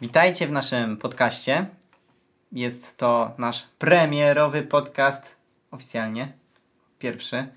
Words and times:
Witajcie 0.00 0.46
w 0.46 0.52
naszym 0.52 0.96
podcaście. 0.96 1.66
Jest 2.52 2.96
to 2.96 3.34
nasz 3.38 3.66
premierowy 3.78 4.62
podcast 4.62 5.36
oficjalnie, 5.70 6.32
pierwszy, 6.98 7.48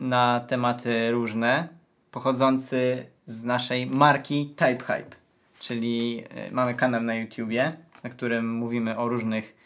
na 0.00 0.40
tematy 0.40 1.10
różne, 1.10 1.68
pochodzący 2.10 3.06
z 3.26 3.44
naszej 3.44 3.86
marki 3.86 4.46
Type 4.46 4.84
Hype. 4.84 5.16
Czyli 5.60 6.24
e, 6.30 6.50
mamy 6.50 6.74
kanał 6.74 7.02
na 7.02 7.14
YouTubie, 7.14 7.76
na 8.04 8.10
którym 8.10 8.54
mówimy 8.54 8.98
o 8.98 9.08
różnych 9.08 9.56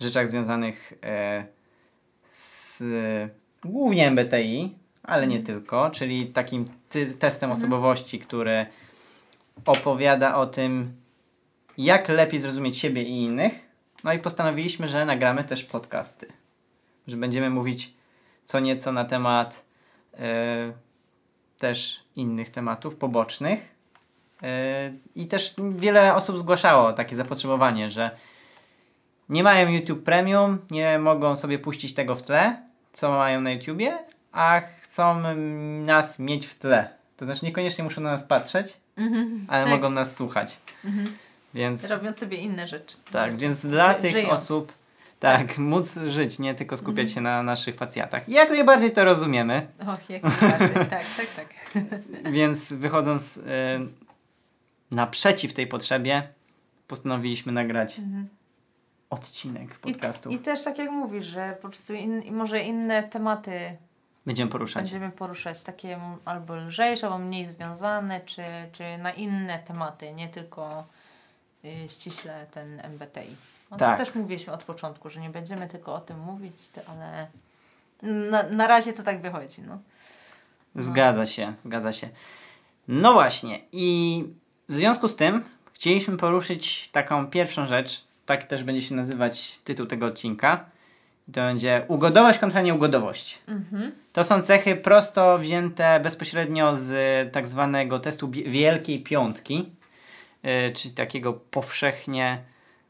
rzeczach 0.00 0.30
związanych 0.30 0.92
e, 1.02 1.44
z 2.24 2.82
głównie 3.64 4.10
MBTI, 4.10 4.78
ale 5.02 5.26
nie 5.26 5.40
tylko, 5.40 5.90
czyli 5.90 6.26
takim 6.26 6.68
testem 7.18 7.52
osobowości, 7.52 8.18
który 8.18 8.66
opowiada 9.64 10.36
o 10.36 10.46
tym, 10.46 11.01
jak 11.78 12.08
lepiej 12.08 12.40
zrozumieć 12.40 12.78
siebie 12.78 13.02
i 13.02 13.22
innych. 13.22 13.52
No 14.04 14.12
i 14.12 14.18
postanowiliśmy, 14.18 14.88
że 14.88 15.04
nagramy 15.04 15.44
też 15.44 15.64
podcasty. 15.64 16.26
Że 17.06 17.16
będziemy 17.16 17.50
mówić 17.50 17.94
co 18.44 18.60
nieco 18.60 18.92
na 18.92 19.04
temat 19.04 19.64
e, 20.18 20.72
też 21.58 22.04
innych 22.16 22.50
tematów 22.50 22.96
pobocznych. 22.96 23.74
E, 24.42 24.92
I 25.14 25.26
też 25.26 25.54
wiele 25.76 26.14
osób 26.14 26.38
zgłaszało 26.38 26.92
takie 26.92 27.16
zapotrzebowanie, 27.16 27.90
że 27.90 28.10
nie 29.28 29.42
mają 29.42 29.68
YouTube 29.68 30.02
Premium, 30.02 30.58
nie 30.70 30.98
mogą 30.98 31.36
sobie 31.36 31.58
puścić 31.58 31.94
tego 31.94 32.14
w 32.14 32.22
tle, 32.22 32.62
co 32.92 33.10
mają 33.10 33.40
na 33.40 33.50
YouTubie, 33.50 33.98
a 34.32 34.60
chcą 34.80 35.18
mm, 35.18 35.84
nas 35.84 36.18
mieć 36.18 36.46
w 36.46 36.58
tle. 36.58 36.88
To 37.16 37.24
znaczy 37.24 37.44
niekoniecznie 37.44 37.84
muszą 37.84 38.00
na 38.00 38.10
nas 38.10 38.24
patrzeć, 38.24 38.76
ale 39.48 39.64
tak. 39.64 39.72
mogą 39.72 39.90
nas 39.90 40.16
słuchać. 40.16 40.58
Więc 41.54 41.90
Robią 41.90 42.12
sobie 42.12 42.36
inne 42.36 42.68
rzeczy. 42.68 42.96
tak, 43.12 43.36
więc 43.36 43.66
dla 43.66 43.94
Ży- 43.94 44.00
tych 44.02 44.12
żyjąc. 44.12 44.32
osób 44.42 44.72
tak, 45.20 45.58
móc 45.58 45.98
żyć, 46.08 46.38
nie 46.38 46.54
tylko 46.54 46.76
skupiać 46.76 47.10
się 47.12 47.20
na 47.20 47.42
naszych 47.42 47.76
facjatach. 47.76 48.28
Jak 48.28 48.50
najbardziej 48.50 48.92
to 48.92 49.04
rozumiemy, 49.04 49.66
Och, 49.80 50.10
jak 50.10 50.22
najbardziej. 50.22 50.74
tak, 50.90 51.04
tak, 51.16 51.26
tak. 51.36 51.48
więc 52.32 52.72
wychodząc 52.72 53.36
y, 53.36 53.42
naprzeciw 54.90 55.52
tej 55.52 55.66
potrzebie, 55.66 56.28
postanowiliśmy 56.88 57.52
nagrać 57.52 58.00
odcinek 59.10 59.78
podcastu. 59.78 60.30
I, 60.30 60.34
I 60.34 60.38
też 60.38 60.64
tak 60.64 60.78
jak 60.78 60.90
mówisz, 60.90 61.24
że 61.24 61.56
po 61.62 61.68
prostu 61.68 61.94
in, 61.94 62.34
może 62.34 62.60
inne 62.60 63.02
tematy 63.02 63.76
Będziemy 64.26 64.50
poruszać. 64.50 64.82
będziemy 64.82 65.10
poruszać, 65.10 65.62
takie 65.62 65.98
albo 66.24 66.56
lżejsze, 66.56 67.06
albo 67.06 67.18
mniej 67.18 67.46
związane, 67.46 68.20
czy, 68.20 68.42
czy 68.72 68.98
na 68.98 69.12
inne 69.12 69.58
tematy, 69.58 70.12
nie 70.12 70.28
tylko 70.28 70.84
ściśle 71.88 72.46
ten 72.50 72.80
MBTI. 72.80 73.36
No 73.70 73.76
Tak. 73.76 73.98
to 73.98 74.04
też 74.04 74.14
mówiliśmy 74.14 74.52
od 74.52 74.64
początku, 74.64 75.10
że 75.10 75.20
nie 75.20 75.30
będziemy 75.30 75.68
tylko 75.68 75.94
o 75.94 76.00
tym 76.00 76.18
mówić, 76.18 76.54
ale 76.86 77.26
na, 78.02 78.42
na 78.42 78.66
razie 78.66 78.92
to 78.92 79.02
tak 79.02 79.20
wychodzi, 79.22 79.62
no. 79.62 79.78
Zgadza 80.76 81.26
się, 81.26 81.52
zgadza 81.64 81.92
się. 81.92 82.08
No 82.88 83.12
właśnie, 83.12 83.60
i 83.72 84.24
w 84.68 84.76
związku 84.76 85.08
z 85.08 85.16
tym 85.16 85.44
chcieliśmy 85.72 86.16
poruszyć 86.16 86.88
taką 86.88 87.26
pierwszą 87.26 87.66
rzecz, 87.66 88.04
tak 88.26 88.44
też 88.44 88.64
będzie 88.64 88.82
się 88.82 88.94
nazywać 88.94 89.58
tytuł 89.64 89.86
tego 89.86 90.06
odcinka. 90.06 90.64
To 91.32 91.40
będzie 91.40 91.84
ugodowość 91.88 92.38
kontra 92.38 92.62
nieugodowość. 92.62 93.38
To 94.12 94.24
są 94.24 94.42
cechy 94.42 94.76
prosto 94.76 95.38
wzięte 95.38 96.00
bezpośrednio 96.00 96.76
z 96.76 97.32
tak 97.32 97.48
zwanego 97.48 97.98
testu 98.00 98.30
Wielkiej 98.30 99.02
Piątki, 99.02 99.70
czyli 100.74 100.94
takiego 100.94 101.32
powszechnie 101.32 102.38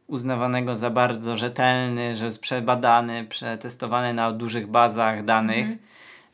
uznawanego 0.07 0.75
za 0.75 0.91
bardzo 0.91 1.37
rzetelny, 1.37 2.17
że 2.17 2.25
jest 2.25 2.41
przebadany, 2.41 3.25
przetestowany 3.25 4.15
na 4.15 4.33
dużych 4.33 4.67
bazach 4.67 5.25
danych 5.25 5.69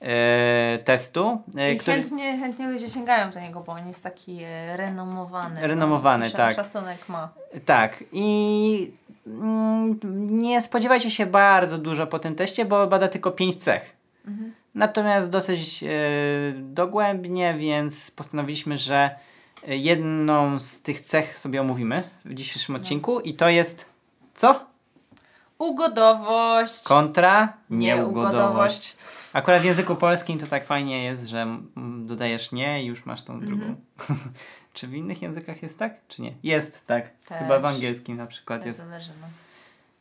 yy, 0.01 0.09
testu. 0.85 1.43
yy, 1.55 1.73
I 1.75 1.79
chętnie, 1.79 2.39
chętnie 2.39 2.69
ludzie 2.69 2.89
sięgają 2.89 3.31
do 3.31 3.41
niego, 3.41 3.61
bo 3.61 3.73
on 3.73 3.89
jest 3.89 4.03
taki 4.03 4.43
e, 4.45 4.77
renomowany. 4.77 5.67
Renomowany, 5.67 6.27
no, 6.27 6.37
tak. 6.37 6.57
Szacunek 6.57 7.09
ma. 7.09 7.33
Tak, 7.65 8.05
i 8.13 8.93
mm, 9.27 10.01
nie 10.41 10.63
spodziewajcie 10.63 11.11
się 11.11 11.27
bardzo 11.27 11.79
dużo 11.79 12.07
po 12.07 12.19
tym 12.19 12.35
teście, 12.35 12.65
bo 12.65 12.87
bada 12.87 13.09
tylko 13.09 13.31
5 13.31 13.57
cech. 13.57 13.97
Natomiast 14.75 15.31
dosyć 15.31 15.83
e, 15.83 15.89
dogłębnie, 16.55 17.55
więc 17.59 18.11
postanowiliśmy, 18.11 18.77
że 18.77 18.97
e, 18.97 19.38
jedną 19.67 20.59
z 20.59 20.83
tych 20.83 21.01
cech 21.01 21.39
sobie 21.39 21.61
omówimy 21.61 22.11
w 22.25 22.35
dzisiejszym 22.35 22.75
odcinku 22.75 23.21
i 23.21 23.35
to 23.35 23.49
jest 23.49 23.87
co? 24.35 24.67
Ugodowość. 25.59 26.83
Kontra 26.83 27.53
Nieugodowość. 27.71 28.35
nieugodowość. 28.35 28.97
Akurat 29.33 29.63
w 29.63 29.65
języku 29.65 29.97
polskim 29.97 30.39
to 30.39 30.47
tak 30.47 30.67
fajnie 30.67 31.05
jest, 31.05 31.27
że 31.27 31.43
mm, 31.43 32.07
dodajesz 32.07 32.53
nie 32.53 32.83
i 32.83 32.87
już 32.87 33.07
masz 33.07 33.23
tą 33.23 33.41
drugą. 33.41 33.75
Czy 34.75 34.87
w 34.87 34.95
innych 34.95 35.23
językach 35.23 35.63
jest 35.63 35.79
tak? 35.79 36.07
Czy 36.09 36.23
nie? 36.23 36.35
Jest, 36.43 36.87
tak. 36.87 37.11
Też. 37.29 37.39
Chyba 37.39 37.59
w 37.59 37.65
angielskim 37.65 38.17
na 38.17 38.27
przykład 38.27 38.61
tak 38.61 38.67
jest 38.67 38.79
zależy, 38.79 39.11
no. 39.21 39.27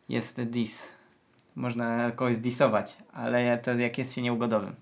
jest 0.10 0.42
dis. 0.42 0.92
Można 1.56 2.12
kogoś 2.12 2.38
disować, 2.38 2.98
ale 3.14 3.58
to 3.58 3.74
jak 3.74 3.98
jest 3.98 4.14
się 4.14 4.22
nieugodowym. 4.22 4.76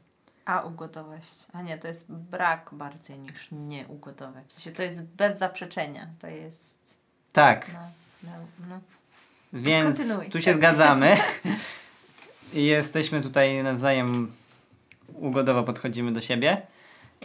A 0.46 0.62
ugodowość. 0.62 1.46
A 1.54 1.62
nie, 1.62 1.78
to 1.78 1.88
jest 1.88 2.06
brak 2.12 2.70
bardziej 2.74 3.20
niż 3.20 3.48
nieugodowość. 3.52 4.46
W 4.48 4.54
sensie 4.54 4.72
to 4.72 4.84
jest 4.84 5.04
bez 5.04 5.38
zaprzeczenia. 5.38 6.08
To 6.20 6.28
jest. 6.28 6.98
Tak, 7.34 7.68
No, 7.74 7.80
no, 8.24 8.32
no. 8.70 8.80
więc 9.54 9.98
kontynuuj. 9.98 10.30
tu 10.30 10.42
się 10.42 10.46
Tak. 10.52 10.56
zgadzamy. 10.56 11.18
I 12.54 12.66
jesteśmy 12.66 13.22
tutaj 13.22 13.64
nawzajem 13.64 14.32
ugodowo 15.14 15.64
podchodzimy 15.64 16.12
do 16.12 16.22
siebie. 16.22 16.62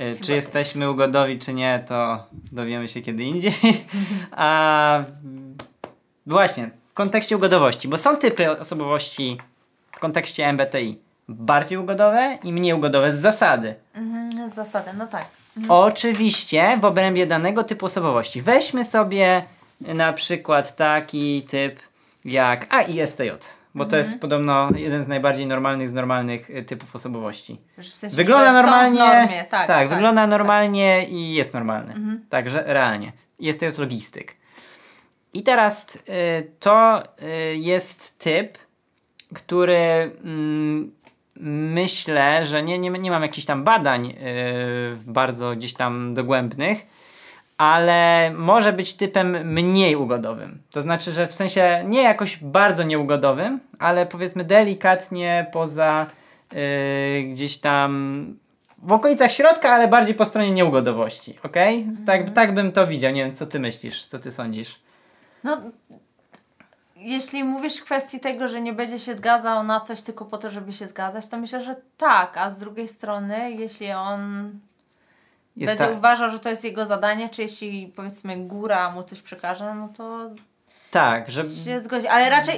Y, 0.01 0.15
Czy 0.15 0.27
tak. 0.27 0.37
jesteśmy 0.37 0.91
ugodowi, 0.91 1.39
czy 1.39 1.55
nie, 1.55 1.85
to 1.89 2.27
dowiemy 2.53 2.89
się 2.89 3.01
kiedy 3.01 3.23
indziej. 3.25 3.55
A 4.31 5.05
właśnie, 6.27 6.71
w 6.87 6.95
kontekście 6.95 7.37
ugodowości, 7.37 7.89
bo 7.89 7.99
są 7.99 8.17
typy 8.17 8.51
osobowości 8.59 9.39
w 9.93 9.99
kontekście 9.99 10.47
MBTI. 10.47 10.99
Bardziej 11.31 11.79
ugodowe 11.79 12.39
i 12.43 12.53
mniej 12.53 12.75
ugodowe 12.75 13.13
z 13.13 13.19
zasady. 13.19 13.75
Mhm, 13.95 14.51
zasady, 14.51 14.91
no 14.99 15.07
tak. 15.07 15.27
Oczywiście 15.69 16.79
w 16.81 16.85
obrębie 16.85 17.27
danego 17.27 17.65
typu 17.65 17.87
osobowości. 17.87 18.43
Weźmy 18.43 18.85
sobie 18.85 19.43
na 19.81 20.13
przykład 20.13 20.77
taki 20.77 21.43
typ 21.43 21.81
jak 22.25 22.67
A 22.71 22.83
i 22.83 23.07
STJ, 23.07 23.29
bo 23.75 23.85
to 23.85 23.97
jest 23.97 24.21
podobno 24.21 24.69
jeden 24.77 25.05
z 25.05 25.09
najbardziej 25.09 25.47
normalnych 25.47 25.91
z 25.91 25.93
normalnych 25.93 26.51
y, 26.51 26.63
typów 26.63 26.97
osobowości. 26.97 27.61
W 27.79 27.87
sensie, 27.87 28.17
Wygląda 28.17 28.53
normalnie. 28.53 28.99
Normie. 28.99 29.45
Tak, 29.45 29.67
tak, 29.67 29.89
wygląda 29.89 30.27
normalnie 30.27 31.09
i 31.09 31.35
jest 31.35 31.55
normalny. 31.55 31.95
Także 32.29 32.63
realnie. 32.67 33.13
Jest 33.39 33.61
to 33.61 33.67
logistyk. 33.79 34.37
I 35.35 35.43
teraz 35.43 35.97
y, 35.97 36.01
to 36.61 37.03
y, 37.03 37.57
jest 37.57 38.19
typ, 38.19 38.59
który 39.35 40.13
mm, 40.25 40.93
myślę, 41.41 42.45
że 42.45 42.63
nie, 42.63 42.79
nie, 42.79 42.91
nie 42.91 43.11
mam 43.11 43.23
jakichś 43.23 43.47
tam 43.47 43.65
badań 43.65 44.07
y, 44.11 44.15
bardzo 45.07 45.57
gdzieś 45.57 45.75
tam 45.75 46.15
dogłębnych, 46.15 46.87
ale 47.59 48.31
może 48.37 48.73
być 48.73 48.95
typem 48.95 49.53
mniej 49.53 49.97
ugodowym. 49.97 50.63
To 50.71 50.83
znaczy, 50.83 51.13
że 51.13 51.27
w 51.27 51.35
sensie 51.35 51.85
nie 51.87 52.03
jakoś 52.03 52.37
bardzo 52.37 52.83
nieugodowym, 52.83 53.61
ale 53.79 54.07
powiedzmy 54.07 54.45
delikatnie 54.45 55.47
poza 55.53 56.07
y, 56.53 57.23
gdzieś 57.23 57.59
tam 57.59 58.27
w 58.83 58.93
okolicach 58.93 59.33
środka, 59.33 59.71
ale 59.73 59.89
bardziej 59.89 60.15
po 60.15 60.25
stronie 60.25 60.51
nieugodowości, 60.51 61.39
ok? 61.43 61.57
Tak, 62.07 62.31
tak 62.31 62.55
bym 62.55 62.73
to 62.73 62.87
widział. 62.87 63.13
Nie 63.13 63.25
wiem, 63.25 63.35
co 63.35 63.47
ty 63.47 63.61
myślisz, 63.61 64.07
co 64.07 64.19
ty 64.19 64.33
sądzisz? 64.33 64.81
No, 65.45 65.61
jeśli 67.01 67.45
mówisz 67.45 67.77
w 67.77 67.85
kwestii 67.85 68.21
tego, 68.21 68.49
że 68.49 68.61
nie 68.61 68.73
będzie 68.73 68.99
się 68.99 69.15
zgadzał 69.15 69.65
na 69.65 69.81
coś 69.81 70.03
tylko 70.03 70.25
po 70.25 70.39
to, 70.39 70.51
żeby 70.51 70.73
się 70.73 70.87
zgadzać, 70.87 71.29
to 71.29 71.37
myślę, 71.39 71.63
że 71.65 71.77
tak, 71.97 72.37
a 72.37 72.51
z 72.51 72.59
drugiej 72.59 72.89
strony, 72.89 73.51
jeśli 73.53 73.93
on 73.93 74.51
Jest 75.57 75.73
będzie 75.73 75.85
ta- 75.93 75.99
uważał, 75.99 76.31
że 76.31 76.39
to 76.41 76.49
jest 76.49 76.65
jego 76.65 76.87
zadanie, 76.87 77.29
czy 77.29 77.43
jeśli 77.43 77.93
powiedzmy 77.97 78.37
góra 78.37 78.91
mu 78.91 79.03
coś 79.03 79.21
przekaże, 79.23 79.75
no 79.75 79.89
to 79.97 80.31
Tak, 80.91 81.31
że 81.31 81.47
się 81.47 81.81
zgodzi. 81.81 82.07
Ale 82.09 82.31
raczej 82.31 82.55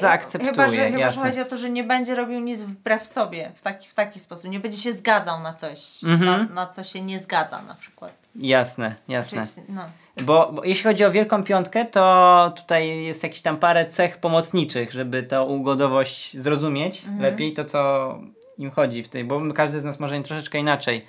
chyba, 0.47 0.69
że, 0.69 0.91
chyba, 0.91 1.11
że 1.11 1.21
chodzi 1.21 1.41
o 1.41 1.45
to, 1.45 1.57
że 1.57 1.71
nie 1.71 1.85
będzie 1.85 2.15
robił 2.15 2.41
nic 2.41 2.63
wbrew 2.63 3.07
sobie 3.07 3.53
w 3.55 3.61
taki, 3.61 3.89
w 3.89 3.95
taki 3.95 4.21
sposób. 4.21 4.51
Nie 4.51 4.61
będzie 4.61 4.79
się 4.79 4.93
zgadzał 4.93 5.41
na 5.41 5.55
coś, 5.55 6.05
Mhm. 6.05 6.47
na, 6.49 6.55
na 6.55 6.67
co 6.67 6.85
się 6.85 7.03
nie 7.03 7.21
zgadza 7.21 7.63
na 7.63 7.75
przykład. 7.75 8.22
Jasne, 8.35 8.95
jasne. 9.09 9.47
No. 9.69 9.83
Bo, 10.23 10.53
bo 10.53 10.65
jeśli 10.65 10.85
chodzi 10.85 11.05
o 11.05 11.11
wielką 11.11 11.45
piątkę, 11.45 11.85
to 11.85 12.53
tutaj 12.57 13.05
jest 13.05 13.23
jakieś 13.23 13.43
tam 13.43 13.57
parę 13.57 13.87
cech 13.87 14.19
pomocniczych, 14.19 14.93
żeby 14.93 15.23
tą 15.23 15.45
ugodowość 15.45 16.37
zrozumieć 16.37 17.03
lepiej, 17.19 17.53
to 17.53 17.65
co 17.65 18.15
im 18.59 18.71
chodzi 18.71 19.03
w 19.03 19.09
tej, 19.09 19.25
bo 19.25 19.53
każdy 19.55 19.81
z 19.81 19.85
nas 19.85 20.01
może 20.01 20.23
troszeczkę 20.23 20.59
inaczej 20.59 21.07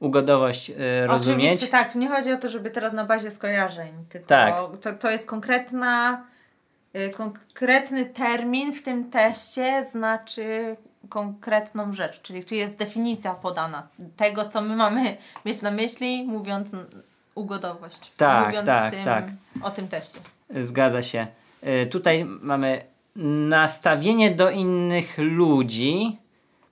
ugodowość 0.00 0.70
y, 0.70 1.06
rozumieć. 1.06 1.46
Oczywiście 1.46 1.66
tak, 1.66 1.94
nie 1.94 2.08
chodzi 2.08 2.32
o 2.32 2.36
to, 2.36 2.48
żeby 2.48 2.70
teraz 2.70 2.92
na 2.92 3.04
bazie 3.04 3.30
skojarzeń, 3.30 3.92
tylko 4.08 4.26
Tak. 4.26 4.54
to, 4.80 4.92
to 4.92 5.10
jest 5.10 5.26
konkretna, 5.26 6.24
y, 6.96 7.10
konkretny 7.10 8.06
termin 8.06 8.72
w 8.72 8.82
tym 8.82 9.10
teście 9.10 9.84
znaczy 9.90 10.76
konkretną 11.08 11.92
rzecz, 11.92 12.22
czyli 12.22 12.44
tu 12.44 12.54
jest 12.54 12.78
definicja 12.78 13.34
podana 13.34 13.88
tego, 14.16 14.44
co 14.44 14.60
my 14.60 14.76
mamy 14.76 15.16
mieć 15.44 15.62
na 15.62 15.70
myśli, 15.70 16.24
mówiąc 16.28 16.70
ugodowość, 17.34 18.12
Tak, 18.16 18.46
mówiąc 18.46 18.66
tak, 18.66 18.92
w 18.92 18.96
tym, 18.96 19.04
tak. 19.04 19.24
o 19.62 19.70
tym 19.70 19.88
teście. 19.88 20.18
Zgadza 20.60 21.02
się. 21.02 21.26
Y, 21.66 21.86
Tutaj 21.86 22.24
mamy 22.24 22.84
nastawienie 23.48 24.30
do 24.30 24.50
innych 24.50 25.14
ludzi 25.18 26.18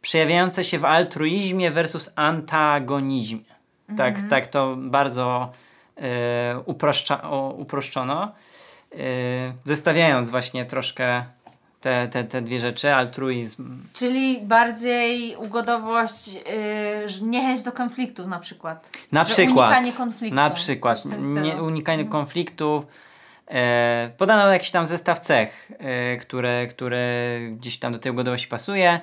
przejawiające 0.03 0.65
się 0.65 0.79
w 0.79 0.85
altruizmie 0.85 1.71
versus 1.71 2.11
antagonizmie. 2.17 3.45
Tak, 3.97 4.15
Mhm. 4.15 4.29
tak 4.29 4.47
to 4.47 4.77
bardzo 4.79 5.53
y, 5.99 6.03
uproszcza, 6.65 7.23
o, 7.23 7.51
uproszczono. 7.59 8.33
Y, 8.93 8.99
zestawiając 9.65 10.31
właśnie 10.31 10.65
troszkę 10.67 11.25
te, 11.87 12.09
te, 12.09 12.25
te 12.25 12.43
dwie 12.43 12.59
rzeczy, 12.59 12.95
altruizm. 12.95 13.83
Czyli 13.93 14.39
bardziej 14.43 15.37
ugodowość, 15.37 16.35
yy, 16.35 16.41
niechęć 17.23 17.63
do 17.63 17.73
konfliktów 17.73 18.27
na 18.27 18.39
przykład. 18.39 18.91
Na 19.13 19.25
Że 19.25 19.31
przykład. 19.31 19.71
unikanie 19.71 19.93
konfliktu. 19.93 20.37
Na 20.37 20.51
przykład. 20.51 21.05
Nie, 21.23 21.63
unikanie 21.63 22.05
konfliktów. 22.05 22.87
E, 23.51 24.11
podano 24.17 24.53
jakiś 24.53 24.71
tam 24.71 24.87
zestaw 24.87 25.21
cech, 25.21 25.73
e, 25.79 26.17
które, 26.17 26.67
które 26.67 27.39
gdzieś 27.51 27.79
tam 27.79 27.93
do 27.93 27.99
tej 27.99 28.13
ugodowości 28.13 28.49
pasuje. 28.49 29.01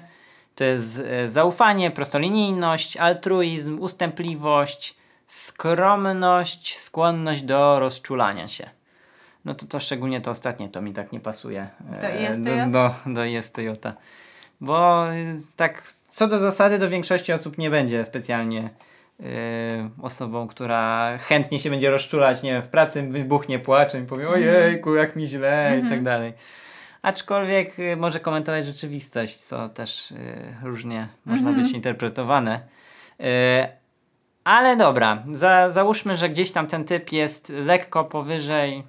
To 0.55 0.63
jest 0.63 0.99
e, 0.99 1.27
zaufanie, 1.27 1.91
prostolinijność, 1.91 2.97
altruizm, 2.97 3.79
ustępliwość, 3.79 4.95
skromność, 5.27 6.79
skłonność 6.79 7.41
do 7.41 7.79
rozczulania 7.79 8.47
się. 8.47 8.69
No 9.45 9.55
to, 9.55 9.65
to 9.67 9.79
szczególnie 9.79 10.21
to 10.21 10.31
ostatnie, 10.31 10.69
to 10.69 10.81
mi 10.81 10.93
tak 10.93 11.11
nie 11.11 11.19
pasuje. 11.19 11.67
e, 11.97 12.01
Do 12.01 12.07
jest 12.07 12.41
do, 12.43 12.51
do, 13.05 13.13
do 13.13 13.23
jest 13.25 13.57
Jota. 13.57 13.93
Bo 14.61 15.07
y, 15.13 15.37
tak 15.55 15.93
co 16.09 16.27
do 16.27 16.39
zasady 16.39 16.79
do 16.79 16.89
większości 16.89 17.33
osób 17.33 17.57
nie 17.57 17.69
będzie 17.69 18.05
specjalnie 18.05 18.69
y, 19.19 19.23
osobą, 20.01 20.47
która 20.47 21.17
chętnie 21.17 21.59
się 21.59 21.69
będzie 21.69 21.89
rozczulać, 21.89 22.43
nie 22.43 22.51
wiem, 22.53 22.61
w 22.61 22.67
pracy 22.67 23.01
wybuchnie 23.01 23.59
płaczem 23.59 24.03
i 24.03 24.07
powie 24.07 24.29
ojejku, 24.29 24.95
jak 24.95 25.15
mi 25.15 25.27
źle 25.27 25.81
i 25.85 25.89
tak 25.89 26.03
dalej. 26.03 26.33
Aczkolwiek 27.01 27.79
y, 27.79 27.97
może 27.97 28.19
komentować 28.19 28.65
rzeczywistość, 28.65 29.35
co 29.35 29.69
też 29.69 30.11
y, 30.11 30.55
różnie 30.63 31.07
można 31.25 31.51
być 31.51 31.71
interpretowane. 31.71 32.59
Ale 34.43 34.75
dobra, 34.77 35.23
za, 35.31 35.69
załóżmy, 35.69 36.15
że 36.15 36.29
gdzieś 36.29 36.51
tam 36.51 36.67
ten 36.67 36.83
typ 36.85 37.11
jest 37.11 37.49
lekko 37.49 38.03
powyżej. 38.03 38.83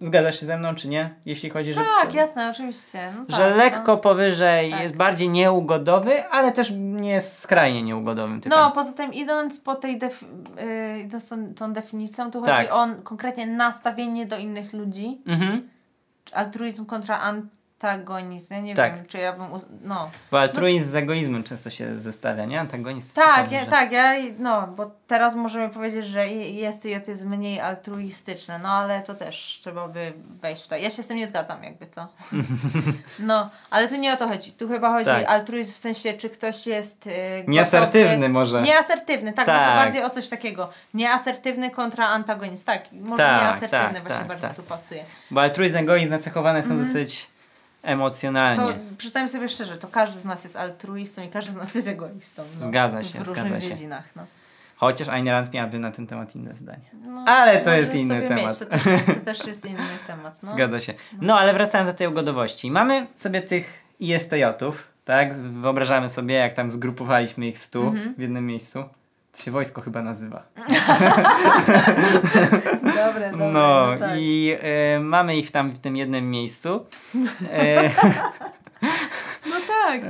Zgadzasz 0.00 0.40
się 0.40 0.46
ze 0.46 0.58
mną, 0.58 0.74
czy 0.74 0.88
nie? 0.88 1.14
Jeśli 1.26 1.50
chodzi, 1.50 1.72
że. 1.72 1.80
Tak, 2.02 2.14
jasne, 2.14 2.50
oczywiście. 2.50 3.12
No 3.28 3.36
że 3.36 3.48
tak, 3.48 3.56
lekko 3.56 3.92
No. 3.92 3.96
powyżej 3.98 4.70
Tak. 4.70 4.82
jest 4.82 4.96
bardziej 4.96 5.28
nieugodowy, 5.28 6.24
ale 6.28 6.52
też 6.52 6.72
nie 6.76 7.10
jest 7.10 7.38
skrajnie 7.38 7.82
nieugodowym 7.82 8.40
typem. 8.40 8.58
No, 8.58 8.70
poza 8.70 8.92
tym 8.92 9.14
idąc 9.14 9.60
po 9.60 9.74
tej 9.74 9.98
def- 9.98 10.24
yy, 10.92 11.00
idąc 11.00 11.28
tą, 11.28 11.54
tą 11.54 11.72
definicją, 11.72 12.30
tu 12.30 12.40
chodzi 12.40 12.52
Tak. 12.52 12.72
o 12.72 12.86
konkretnie 13.04 13.46
nastawienie 13.46 14.26
do 14.26 14.38
innych 14.38 14.72
ludzi, 14.72 15.20
Mhm. 15.26 15.68
altruizm 16.32 16.86
kontra 16.86 17.20
antagonizm. 17.84 18.54
Ja 18.54 18.60
nie 18.60 18.74
Tak. 18.74 18.96
wiem, 18.96 19.06
czy 19.06 19.18
ja 19.18 19.32
bym... 19.32 19.52
Uz- 19.52 19.66
no. 19.82 20.10
Bo 20.30 20.40
altruizm 20.40 20.86
z 20.90 20.94
egoizmem 20.94 21.44
często 21.44 21.70
się 21.70 21.98
zestawia, 21.98 22.44
nie? 22.44 22.60
Antagonizm. 22.60 23.14
Tak, 23.14 23.26
ciekawe, 23.36 23.54
ja, 23.54 23.60
że- 23.60 23.66
tak, 23.66 23.92
ja, 23.92 24.12
no, 24.38 24.66
bo 24.66 24.90
teraz 25.06 25.34
możemy 25.34 25.68
powiedzieć, 25.68 26.06
że 26.06 26.28
jest 26.28 26.86
i 26.86 26.90
jest 26.90 27.24
mniej 27.24 27.60
altruistyczne, 27.60 28.58
no 28.58 28.68
ale 28.68 29.02
to 29.02 29.14
też 29.14 29.58
trzeba 29.62 29.88
by 29.88 30.12
wejść 30.40 30.62
tutaj. 30.62 30.82
Ja 30.82 30.90
się 30.90 31.02
z 31.02 31.06
tym 31.06 31.16
nie 31.16 31.28
zgadzam, 31.28 31.62
jakby 31.62 31.86
co. 31.86 32.08
No, 33.18 33.50
ale 33.70 33.88
tu 33.88 33.96
nie 33.96 34.12
o 34.12 34.16
to 34.16 34.28
chodzi. 34.28 34.52
Tu 34.52 34.68
chyba 34.68 34.90
chodzi 34.90 35.04
Tak. 35.04 35.24
altruizm 35.28 35.72
w 35.74 35.76
sensie, 35.76 36.12
czy 36.14 36.30
ktoś 36.30 36.66
jest. 36.66 37.06
Yy, 37.06 37.12
Nieasertywny 37.48 38.16
gotowy- 38.26 38.32
może. 38.32 38.62
Nieasertywny, 38.62 39.32
tak, 39.32 39.46
Tak. 39.46 39.56
może 39.60 39.76
bardziej 39.84 40.02
o 40.04 40.10
coś 40.10 40.28
takiego. 40.28 40.68
Nieasertywny 40.94 41.70
kontra 41.70 42.06
antagonizm, 42.08 42.64
tak. 42.66 42.82
Może 42.92 43.16
Tak, 43.16 43.42
nieasertywny 43.42 43.94
tak, 43.94 44.02
właśnie 44.02 44.16
tak, 44.18 44.26
bardziej 44.26 44.48
tak. 44.48 44.56
tu 44.56 44.62
pasuje. 44.62 45.04
Bo 45.30 45.40
altruizm 45.40 45.76
i 45.76 45.80
egoizm 45.80 46.10
nacechowane 46.10 46.62
są 46.62 46.78
dosyć 46.86 47.35
emocjonalnie. 47.86 48.72
To 48.74 48.78
przyznajmy 48.98 49.28
sobie 49.28 49.48
szczerze, 49.48 49.76
to 49.76 49.88
każdy 49.88 50.20
z 50.20 50.24
nas 50.24 50.44
jest 50.44 50.56
altruistą 50.56 51.22
i 51.22 51.28
każdy 51.28 51.52
z 51.52 51.54
nas 51.54 51.74
jest 51.74 51.88
egoistą. 51.88 52.42
No, 52.60 52.66
Zgadza 52.66 53.02
się, 53.04 53.18
W 53.24 53.28
różnych 53.28 53.62
się. 53.62 53.68
dziedzinach, 53.68 54.04
no. 54.16 54.26
Chociaż 54.76 55.08
Ayn 55.08 55.28
Rand 55.28 55.52
miałaby 55.52 55.78
na 55.78 55.90
ten 55.90 56.06
temat 56.06 56.36
inne 56.36 56.56
zdanie. 56.56 56.90
No, 57.06 57.24
Ale 57.26 57.60
to 57.60 57.72
jest 57.74 57.94
inny 57.94 58.20
temat. 58.22 58.44
Mieć, 58.46 58.58
to, 58.58 58.66
też, 58.66 58.82
to 59.06 59.20
też 59.34 59.46
jest 59.46 59.64
inny 59.66 59.78
temat. 60.06 60.42
No. 60.42 60.50
Zgadza 60.52 60.80
się. 60.80 60.94
No 61.20 61.38
ale 61.38 61.52
wracając 61.52 61.90
do 61.90 61.96
tej 61.96 62.06
ugodowości. 62.08 62.70
Mamy 62.70 63.06
sobie 63.16 63.42
tych 63.42 63.82
ISTJ-ów, 64.00 64.88
tak? 65.04 65.34
Wyobrażamy 65.34 66.10
sobie, 66.10 66.34
jak 66.34 66.52
tam 66.52 66.70
zgrupowaliśmy 66.70 67.46
ich 67.46 67.58
stu 67.58 67.82
Mhm. 67.82 68.14
w 68.14 68.20
jednym 68.20 68.46
miejscu. 68.46 68.84
To 69.36 69.42
się 69.42 69.50
wojsko 69.50 69.82
chyba 69.82 70.02
nazywa. 70.02 70.42
Dobre, 72.82 73.30
dobre. 73.30 73.52
No, 73.52 73.86
tak. 73.98 74.10
i 74.16 74.56
e, 74.60 75.00
mamy 75.00 75.36
ich 75.36 75.50
tam 75.50 75.70
w 75.72 75.78
tym 75.78 75.96
jednym 75.96 76.30
miejscu. 76.30 76.86
E, 77.52 77.90
No 79.50 79.56
tak. 79.68 80.00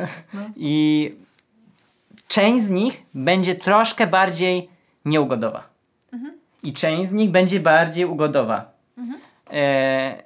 I 0.57 1.15
część 2.29 2.65
z 2.65 2.71
nich 2.71 3.03
będzie 3.15 3.55
troszkę 3.55 4.07
bardziej 4.07 4.69
nieugodowa. 5.05 5.69
I 6.63 6.73
część 6.73 7.11
z 7.11 7.13
nich 7.13 7.31
będzie 7.31 7.61
bardziej 7.61 8.05
ugodowa. 8.05 8.71
E, 9.53 10.23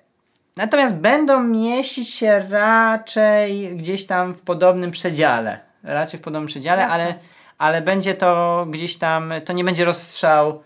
natomiast 0.57 0.97
będą 0.97 1.43
mieścić 1.43 2.09
się 2.09 2.47
raczej 2.51 3.77
gdzieś 3.77 4.07
tam 4.07 4.35
w 4.35 4.43
podobnym 4.43 4.91
przedziale. 4.91 5.61
Raczej 5.83 6.21
w 6.21 6.23
podobnym 6.23 6.47
przedziale, 6.47 6.83
Jasne. 6.83 6.95
ale, 6.95 7.15
ale 7.61 7.83
będzie 7.83 8.15
to 8.15 8.67
gdzieś 8.71 8.97
tam, 8.99 9.33
to 9.45 9.53
nie 9.53 9.65
będzie 9.65 9.85
rozstrzał 9.85 10.63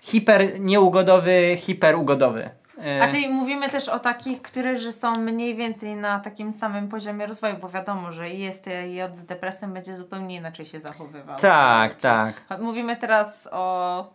hiper 0.00 0.60
nieugodowy, 0.60 1.56
hiperugodowy. 1.56 2.50
E, 2.84 3.02
A 3.02 3.08
czyli 3.08 3.28
mówimy 3.28 3.70
też 3.70 3.88
o 3.88 3.98
takich, 3.98 4.42
którzy 4.42 4.92
są 4.92 5.12
mniej 5.12 5.54
więcej 5.54 5.96
na 5.96 6.20
takim 6.20 6.52
samym 6.52 6.88
poziomie 6.88 7.26
rozwoju, 7.26 7.56
bo 7.60 7.68
wiadomo, 7.68 8.12
że 8.12 8.28
jest 8.28 8.66
J 8.88 9.16
z 9.16 9.24
depresją 9.26 9.72
będzie 9.72 9.96
zupełnie 9.96 10.36
inaczej 10.36 10.66
się 10.66 10.80
zachowywał. 10.80 11.38
tak, 11.38 11.94
tak. 11.94 12.34
Mówimy 12.60 12.96
teraz 12.96 13.48
o. 13.52 14.14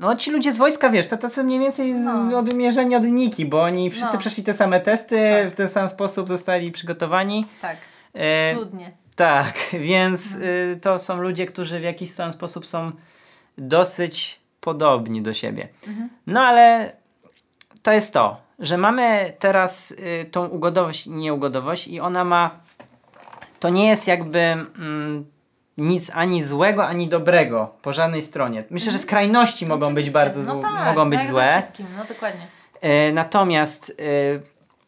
No 0.00 0.16
ci 0.16 0.30
ludzie 0.30 0.52
z 0.52 0.58
wojska, 0.58 0.90
wiesz, 0.90 1.06
to 1.06 1.16
tacy 1.16 1.44
mniej 1.44 1.58
więcej 1.58 1.94
z, 1.94 2.04
No. 2.04 2.38
odmierzeni 2.38 2.96
od 2.96 3.04
liniki, 3.04 3.46
bo 3.46 3.62
oni 3.62 3.90
wszyscy 3.90 4.12
No. 4.12 4.18
przeszli 4.18 4.44
te 4.44 4.54
same 4.54 4.80
testy, 4.80 5.16
Tak. 5.42 5.52
w 5.52 5.54
ten 5.54 5.68
sam 5.68 5.88
sposób 5.88 6.28
zostali 6.28 6.72
przygotowani. 6.72 7.46
Tak, 7.62 7.76
E, 8.14 8.54
schludnie. 8.54 8.92
Tak, 9.18 9.54
więc 9.90 10.34
y, 10.34 10.78
to 10.82 10.98
są 10.98 11.20
ludzie, 11.20 11.46
którzy 11.46 11.80
w 11.80 11.82
jakiś 11.82 12.14
tam 12.14 12.32
sposób 12.32 12.66
są 12.66 12.92
dosyć 13.58 14.40
podobni 14.60 15.22
do 15.22 15.34
siebie. 15.34 15.68
No 16.26 16.40
ale 16.40 16.92
to 17.82 17.92
jest 17.92 18.12
to, 18.12 18.40
że 18.58 18.78
mamy 18.78 19.32
teraz 19.38 19.90
y, 19.90 20.30
tą 20.30 20.46
ugodowość 20.46 21.06
i 21.06 21.10
nieugodowość 21.10 21.88
i 21.88 22.00
ona 22.00 22.24
ma, 22.24 22.50
to 23.60 23.68
nie 23.68 23.88
jest 23.88 24.06
jakby 24.06 24.38
mm, 24.38 25.24
nic 25.78 26.10
ani 26.14 26.44
złego, 26.44 26.86
ani 26.86 27.08
dobrego 27.08 27.74
po 27.82 27.92
żadnej 27.92 28.22
stronie. 28.22 28.64
Myślę, 28.70 28.92
że 28.92 28.98
skrajności 28.98 29.66
mogą 29.66 29.94
być 29.94 30.10
bardzo 30.10 30.40
no 30.40 30.52
złe, 30.52 30.62
tak, 30.62 30.86
mogą 30.86 31.10
być 31.10 31.18
tak 31.20 31.28
złe. 31.28 31.56
Wszystkim, 31.58 31.86
no 31.96 32.04
dokładnie. 32.04 32.46
E, 32.80 33.12
natomiast 33.12 33.90
e, 33.90 34.40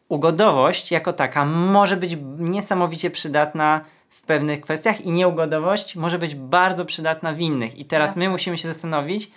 ugodowość 0.09 0.91
jako 0.91 1.13
taka 1.13 1.45
może 1.45 1.97
być 1.97 2.17
niesamowicie 2.37 3.11
przydatna 3.11 3.81
w 4.11 4.21
pewnych 4.21 4.61
kwestiach 4.61 5.01
i 5.01 5.11
nieugodowość 5.11 5.95
może 5.95 6.17
być 6.19 6.35
bardzo 6.35 6.85
przydatna 6.85 7.33
w 7.33 7.39
innych. 7.39 7.77
I 7.77 7.85
teraz 7.85 8.15
my 8.15 8.29
musimy 8.29 8.57
się 8.57 8.67
zastanowić, 8.67 9.31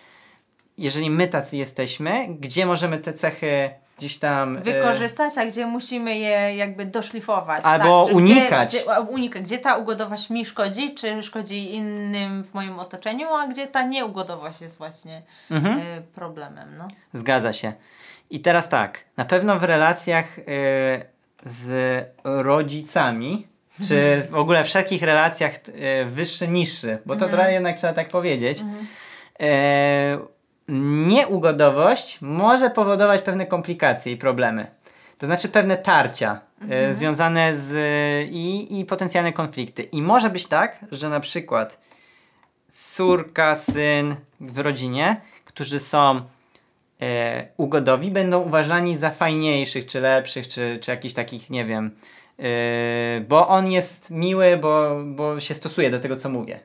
jeżeli 0.78 1.10
my 1.10 1.28
tacy 1.28 1.56
jesteśmy, 1.56 2.26
gdzie 2.28 2.66
możemy 2.66 2.98
te 2.98 3.12
cechy 3.12 3.70
gdzieś 3.98 4.18
tam... 4.18 4.56
e, 4.56 4.60
Wykorzystać, 4.60 5.32
a 5.38 5.46
gdzie 5.46 5.66
musimy 5.66 6.18
je 6.18 6.56
jakby 6.56 6.84
doszlifować. 6.86 7.64
Albo 7.64 8.04
tak? 8.06 8.14
Unikać. 8.14 8.68
Gdzie, 8.68 8.80
gdzie, 8.80 8.94
a, 8.94 9.00
unikać. 9.00 9.42
Gdzie 9.42 9.58
ta 9.58 9.76
ugodowość 9.76 10.30
mi 10.30 10.46
szkodzi, 10.46 10.94
czy 10.94 11.22
szkodzi 11.22 11.74
innym 11.74 12.44
w 12.44 12.54
moim 12.54 12.78
otoczeniu, 12.78 13.28
a 13.34 13.46
gdzie 13.46 13.66
ta 13.66 13.82
nieugodowość 13.82 14.60
jest 14.60 14.78
właśnie 14.78 15.22
Mhm. 15.50 15.78
y, 15.78 16.02
problemem. 16.14 16.76
No. 16.78 16.88
Zgadza 17.12 17.52
się. 17.52 17.72
I 18.30 18.40
teraz 18.40 18.68
tak, 18.68 19.04
na 19.16 19.24
pewno 19.24 19.58
w 19.58 19.64
relacjach 19.64 20.38
y, 20.38 20.42
z 21.42 21.68
rodzicami, 22.24 23.46
czy 23.88 24.22
w 24.30 24.34
ogóle 24.34 24.64
wszelkich 24.64 25.02
relacjach 25.02 25.52
y, 25.54 26.04
wyższy, 26.04 26.48
niższy, 26.48 26.98
bo 27.06 27.16
to 27.16 27.28
trochę 27.28 27.52
jednak 27.52 27.78
trzeba 27.78 27.92
tak 27.92 28.08
powiedzieć, 28.08 28.60
y, 28.60 29.44
nieugodowość 31.08 32.18
może 32.20 32.70
powodować 32.70 33.22
pewne 33.22 33.46
komplikacje 33.46 34.12
i 34.12 34.16
problemy. 34.16 34.66
To 35.18 35.26
znaczy 35.26 35.48
pewne 35.48 35.76
tarcia 35.76 36.40
y, 36.90 36.94
związane 36.94 37.56
z 37.56 37.74
i, 38.30 38.80
i 38.80 38.84
potencjalne 38.84 39.32
konflikty. 39.32 39.82
I 39.82 40.02
może 40.02 40.30
być 40.30 40.46
tak, 40.46 40.84
że 40.90 41.08
na 41.08 41.20
przykład 41.20 41.78
córka, 42.74 43.56
syn 43.56 44.16
w 44.40 44.58
rodzinie, 44.58 45.20
którzy 45.44 45.80
są 45.80 46.20
e, 47.00 47.48
ugodowi, 47.56 48.10
będą 48.10 48.40
uważani 48.40 48.96
za 48.96 49.10
fajniejszych, 49.10 49.86
czy 49.86 50.00
lepszych, 50.00 50.48
czy, 50.48 50.78
czy 50.82 50.90
jakichś 50.90 51.14
takich, 51.14 51.50
nie 51.50 51.64
wiem, 51.64 51.86
e, 51.86 51.90
bo 53.28 53.48
on 53.48 53.72
jest 53.72 54.10
miły, 54.10 54.56
bo, 54.56 54.96
bo 55.06 55.40
się 55.40 55.54
stosuje 55.54 55.90
do 55.90 56.00
tego, 56.00 56.16
co 56.16 56.28
mówię. 56.28 56.60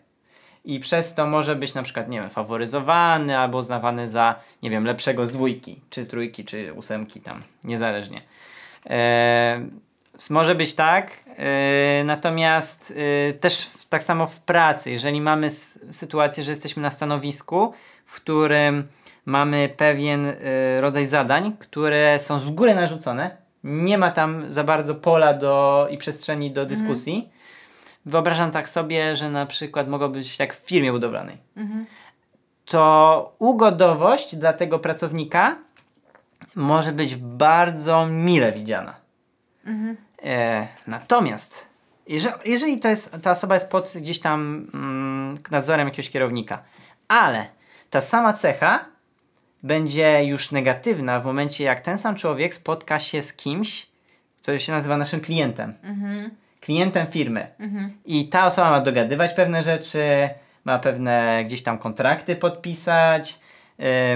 I 0.65 0.79
przez 0.79 1.13
to 1.13 1.27
może 1.27 1.55
być 1.55 1.73
na 1.73 1.83
przykład, 1.83 2.09
nie 2.09 2.19
wiem, 2.21 2.29
faworyzowany 2.29 3.37
albo 3.37 3.57
uznawany 3.57 4.09
za, 4.09 4.35
nie 4.63 4.69
wiem, 4.69 4.85
lepszego 4.85 5.25
z 5.27 5.31
dwójki, 5.31 5.81
czy 5.89 6.05
trójki, 6.05 6.45
czy 6.45 6.73
ósemki 6.73 7.21
tam, 7.21 7.43
niezależnie. 7.63 8.21
E, 8.89 9.61
może 10.29 10.55
być 10.55 10.75
tak, 10.75 11.11
e, 11.37 12.03
natomiast 12.03 12.93
e, 13.29 13.33
też 13.33 13.65
w, 13.65 13.85
tak 13.85 14.03
samo 14.03 14.27
w 14.27 14.39
pracy, 14.39 14.91
jeżeli 14.91 15.21
mamy 15.21 15.47
s- 15.47 15.79
sytuację, 15.91 16.43
że 16.43 16.51
jesteśmy 16.51 16.81
na 16.83 16.91
stanowisku, 16.91 17.73
w 18.05 18.15
którym 18.15 18.87
mamy 19.25 19.69
pewien 19.77 20.25
e, 20.25 20.35
rodzaj 20.81 21.05
zadań, 21.05 21.53
które 21.59 22.19
są 22.19 22.39
z 22.39 22.49
góry 22.51 22.75
narzucone, 22.75 23.37
nie 23.63 23.97
ma 23.97 24.11
tam 24.11 24.51
za 24.51 24.63
bardzo 24.63 24.95
pola 24.95 25.33
do, 25.33 25.87
i 25.91 25.97
przestrzeni 25.97 26.51
do 26.51 26.65
dyskusji. 26.65 27.29
Wyobrażam 28.05 28.51
tak 28.51 28.69
sobie, 28.69 29.15
że 29.15 29.29
na 29.29 29.45
przykład 29.45 29.87
mogło 29.87 30.09
być 30.09 30.37
tak 30.37 30.53
w 30.53 30.57
firmie 30.57 30.91
budowlanej. 30.91 31.37
To 32.65 33.35
ugodowość 33.39 34.35
dla 34.35 34.53
tego 34.53 34.79
pracownika 34.79 35.57
może 36.55 36.91
być 36.91 37.15
bardzo 37.15 38.05
mile 38.05 38.51
widziana. 38.51 38.95
E, 40.23 40.67
natomiast 40.87 41.69
jeżeli, 42.09 42.35
jeżeli 42.45 42.79
to 42.79 42.87
jest, 42.87 43.17
ta 43.21 43.31
osoba 43.31 43.55
jest 43.55 43.71
pod 43.71 43.93
gdzieś 43.95 44.19
tam 44.19 44.67
mm, 44.73 45.37
nadzorem 45.51 45.87
jakiegoś 45.87 46.09
kierownika, 46.09 46.63
ale 47.07 47.45
ta 47.89 48.01
sama 48.01 48.33
cecha 48.33 48.85
będzie 49.63 50.23
już 50.23 50.51
negatywna 50.51 51.19
w 51.19 51.25
momencie, 51.25 51.63
jak 51.63 51.79
ten 51.79 51.97
sam 51.97 52.15
człowiek 52.15 52.53
spotka 52.53 52.99
się 52.99 53.21
z 53.21 53.33
kimś, 53.33 53.87
co 54.41 54.59
się 54.59 54.71
nazywa 54.71 54.97
naszym 54.97 55.21
klientem. 55.21 55.73
Klientem 56.61 57.07
firmy. 57.07 57.47
I 58.05 58.29
ta 58.29 58.45
osoba 58.45 58.69
ma 58.69 58.81
dogadywać 58.81 59.33
pewne 59.33 59.63
rzeczy, 59.63 60.29
ma 60.65 60.79
pewne 60.79 61.43
gdzieś 61.45 61.63
tam 61.63 61.77
kontrakty 61.77 62.35
podpisać, 62.35 63.39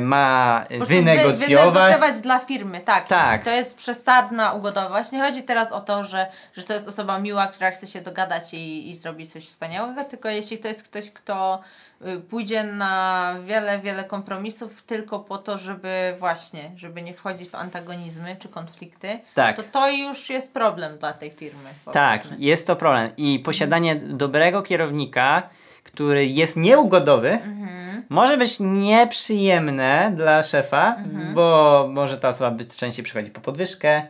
ma 0.02 0.62
Po 0.70 0.76
prostu 0.76 0.96
wynegocjować. 0.96 1.40
Wy, 1.40 1.56
wynegocjować 1.56 2.22
dla 2.22 2.40
firmy, 2.40 2.80
tak. 2.80 3.08
Tak. 3.08 3.44
To 3.44 3.50
jest 3.50 3.78
przesadna 3.78 4.54
ugodowość. 4.54 5.12
Nie 5.12 5.22
chodzi 5.22 5.44
teraz 5.44 5.72
o 5.72 5.82
to, 5.82 6.04
że, 6.04 6.28
że 6.58 6.64
to 6.64 6.74
jest 6.74 6.88
osoba 6.88 7.20
miła, 7.20 7.48
która 7.48 7.72
chce 7.72 7.88
się 7.88 8.02
dogadać 8.02 8.54
i, 8.54 8.90
i 8.90 8.96
zrobić 8.96 9.32
coś 9.32 9.48
wspaniałego, 9.48 10.04
tylko 10.04 10.30
jeśli 10.30 10.58
to 10.58 10.68
jest 10.68 10.84
ktoś, 10.84 11.12
kto 11.12 11.62
y, 12.08 12.20
pójdzie 12.20 12.64
na 12.64 13.36
wiele, 13.46 13.80
wiele 13.80 14.04
kompromisów 14.04 14.82
tylko 14.82 15.20
po 15.20 15.38
to, 15.38 15.58
żeby 15.58 16.16
właśnie, 16.20 16.72
żeby 16.76 17.02
nie 17.02 17.14
wchodzić 17.14 17.50
w 17.50 17.56
antagonizmy 17.56 18.36
czy 18.40 18.50
konflikty, 18.50 19.20
Tak. 19.34 19.56
to 19.56 19.64
to 19.64 19.90
już 19.90 20.30
jest 20.30 20.54
problem 20.54 20.98
dla 20.98 21.14
tej 21.14 21.32
firmy. 21.32 21.70
Tak, 21.94 22.22
powiedzmy. 22.22 22.46
jest 22.46 22.68
to 22.68 22.76
problem. 22.76 23.12
I 23.18 23.40
posiadanie 23.40 23.96
dobrego 23.96 24.62
kierownika, 24.62 25.50
który 25.84 26.26
jest 26.28 26.58
nieugodowy, 26.58 27.30
Mhm. 27.32 28.04
może 28.10 28.38
być 28.38 28.58
nieprzyjemne 28.60 30.12
dla 30.16 30.44
szefa, 30.44 30.96
Mhm. 30.98 31.34
bo 31.34 31.88
może 31.92 32.18
ta 32.18 32.30
osoba 32.30 32.52
być 32.52 32.76
częściej 32.76 33.06
przychodzi 33.06 33.30
po 33.30 33.42
podwyżkę, 33.42 34.02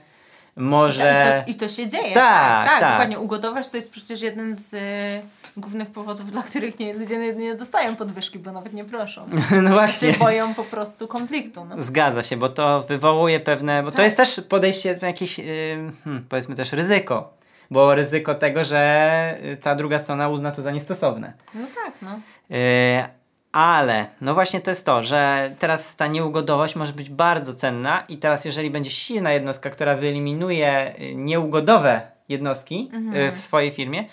może... 0.56 1.44
I, 1.48 1.52
to, 1.52 1.52
I 1.52 1.56
to 1.56 1.76
się 1.76 1.88
dzieje. 1.88 2.14
Tak, 2.14 2.14
Tak, 2.14 2.68
tak, 2.68 2.80
tak. 2.80 2.92
dokładnie. 2.92 3.20
Ugodować 3.20 3.70
to 3.70 3.78
jest 3.78 3.92
przecież 3.92 4.22
jeden 4.22 4.56
z 4.56 4.74
y, 4.74 4.80
głównych 5.58 5.88
powodów, 5.90 6.32
dla 6.32 6.42
których 6.44 6.80
nie, 6.80 6.94
ludzie 6.94 7.18
nie, 7.18 7.34
nie 7.34 7.56
dostają 7.56 7.96
podwyżki, 7.96 8.40
bo 8.40 8.52
nawet 8.52 8.74
nie 8.74 8.86
proszą. 8.86 9.26
No 9.64 9.70
właśnie. 9.72 10.14
Się 10.14 10.20
boją 10.20 10.54
po 10.54 10.64
prostu 10.64 11.08
konfliktu. 11.08 11.66
No. 11.66 11.76
Zgadza 11.82 12.24
się, 12.24 12.38
bo 12.38 12.50
to 12.50 12.82
wywołuje 12.82 13.40
pewne. 13.40 13.84
Bo 13.84 13.92
to 13.92 13.98
Tak. 13.98 14.04
jest 14.04 14.18
też 14.18 14.42
podejście 14.50 15.00
jakieś, 15.02 15.38
yy, 15.40 15.46
powiedzmy 16.30 16.56
też 16.56 16.74
ryzyko. 16.74 17.34
Bo 17.74 17.96
ryzyko 17.96 18.36
tego, 18.36 18.64
że 18.64 19.38
y, 19.44 19.58
ta 19.58 19.76
druga 19.76 20.00
strona 20.00 20.30
uzna 20.30 20.52
to 20.52 20.62
za 20.62 20.72
niestosowne. 20.72 21.34
no 21.54 21.68
tak, 21.76 21.94
no. 22.02 22.20
Yy, 22.50 22.58
ale, 23.52 24.06
no 24.22 24.34
właśnie 24.34 24.62
to 24.62 24.72
jest 24.72 24.86
to, 24.86 25.02
że 25.02 25.52
teraz 25.60 25.96
ta 25.96 26.08
nieugodowość 26.08 26.76
może 26.76 26.94
być 26.94 27.10
bardzo 27.10 27.54
cenna 27.54 28.04
i 28.10 28.18
teraz 28.18 28.46
jeżeli 28.46 28.70
będzie 28.70 28.90
silna 28.92 29.32
jednostka, 29.32 29.70
która 29.70 29.96
wyeliminuje 29.96 30.96
y, 31.00 31.16
nieugodowe 31.16 32.02
jednostki 32.30 32.92
y, 33.28 33.32
w 33.32 33.40
swojej 33.40 33.72
firmie, 33.72 34.04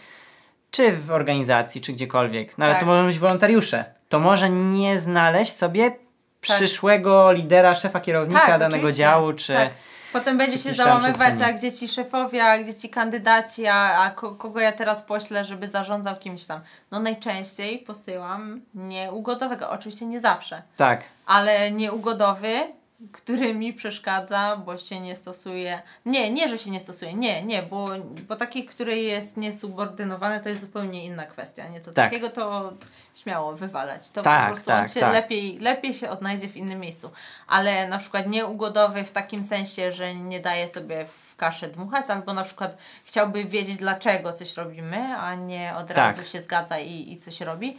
czy 0.70 0.92
w 0.92 1.10
organizacji, 1.10 1.80
czy 1.80 1.92
gdziekolwiek, 1.92 2.58
nawet 2.58 2.74
Tak. 2.74 2.80
to 2.80 2.86
mogą 2.86 3.06
być 3.06 3.18
wolontariusze, 3.18 3.84
to 4.08 4.20
może 4.20 4.50
nie 4.50 5.00
znaleźć 5.00 5.52
sobie 5.52 5.96
przyszłego 6.40 7.32
lidera, 7.32 7.74
szefa 7.74 8.00
kierownika 8.00 8.46
Tak, 8.46 8.60
danego 8.60 8.82
oczywiście. 8.84 9.00
działu, 9.00 9.32
czy... 9.32 9.54
Tak. 9.54 9.70
Potem 10.12 10.38
będzie 10.38 10.58
się 10.58 10.74
załamywać, 10.74 11.40
a 11.40 11.52
gdzie 11.52 11.72
ci 11.72 11.88
szefowie, 11.88 12.44
a 12.44 12.58
gdzie 12.58 12.74
ci 12.74 12.88
kandydaci, 12.88 13.66
a, 13.66 13.98
a 13.98 14.10
ko, 14.10 14.34
kogo 14.34 14.60
ja 14.60 14.72
teraz 14.72 15.02
poślę, 15.02 15.44
żeby 15.44 15.68
zarządzał 15.68 16.16
kimś 16.16 16.44
tam. 16.44 16.60
No 16.90 17.00
najczęściej 17.00 17.78
posyłam 17.78 18.60
nieugodowego. 18.74 19.70
Oczywiście 19.70 20.06
nie 20.06 20.20
zawsze. 20.20 20.62
Tak, 20.76 21.04
ale 21.26 21.70
nieugodowy, 21.70 22.72
który 23.12 23.54
mi 23.54 23.72
przeszkadza, 23.72 24.56
bo 24.64 24.78
się 24.78 25.00
nie 25.00 25.16
stosuje. 25.16 25.82
Nie, 26.06 26.30
nie, 26.32 26.48
że 26.48 26.58
się 26.58 26.70
nie 26.70 26.80
stosuje, 26.80 27.14
nie, 27.14 27.42
nie, 27.42 27.62
bo, 27.62 27.88
bo 28.28 28.36
taki, 28.36 28.64
który 28.64 28.96
jest 28.96 29.36
niesubordynowany, 29.36 30.40
to 30.40 30.48
jest 30.48 30.60
zupełnie 30.60 31.04
inna 31.04 31.26
kwestia. 31.26 31.68
Nie, 31.68 31.80
to 31.80 31.92
Tak. 31.92 31.94
takiego 32.10 32.28
to 32.30 32.72
śmiało 33.14 33.52
wywalać. 33.56 34.10
To 34.10 34.22
Tak, 34.22 34.40
po 34.48 34.54
prostu 34.54 34.70
on 34.70 34.76
tak, 34.78 34.88
się 34.90 35.00
tak. 35.00 35.12
lepiej, 35.12 35.58
lepiej 35.58 35.94
się 35.94 36.10
odnajdzie 36.10 36.48
w 36.48 36.56
innym 36.56 36.80
miejscu. 36.80 37.10
Ale 37.46 37.88
na 37.88 37.98
przykład 37.98 38.26
nieugodowy 38.26 39.04
w 39.04 39.10
takim 39.10 39.42
sensie, 39.42 39.92
że 39.92 40.14
nie 40.14 40.40
daje 40.40 40.68
sobie 40.68 41.06
w 41.06 41.36
kaszę 41.36 41.68
dmuchać, 41.68 42.10
albo 42.10 42.32
na 42.34 42.44
przykład 42.44 42.76
chciałby 43.04 43.44
wiedzieć, 43.44 43.76
dlaczego 43.76 44.32
coś 44.32 44.56
robimy, 44.56 45.16
a 45.16 45.34
nie 45.34 45.74
od 45.76 45.86
Tak. 45.86 45.96
razu 45.96 46.24
się 46.24 46.42
zgadza 46.42 46.78
i, 46.78 47.12
i 47.12 47.18
coś 47.18 47.40
robi 47.40 47.78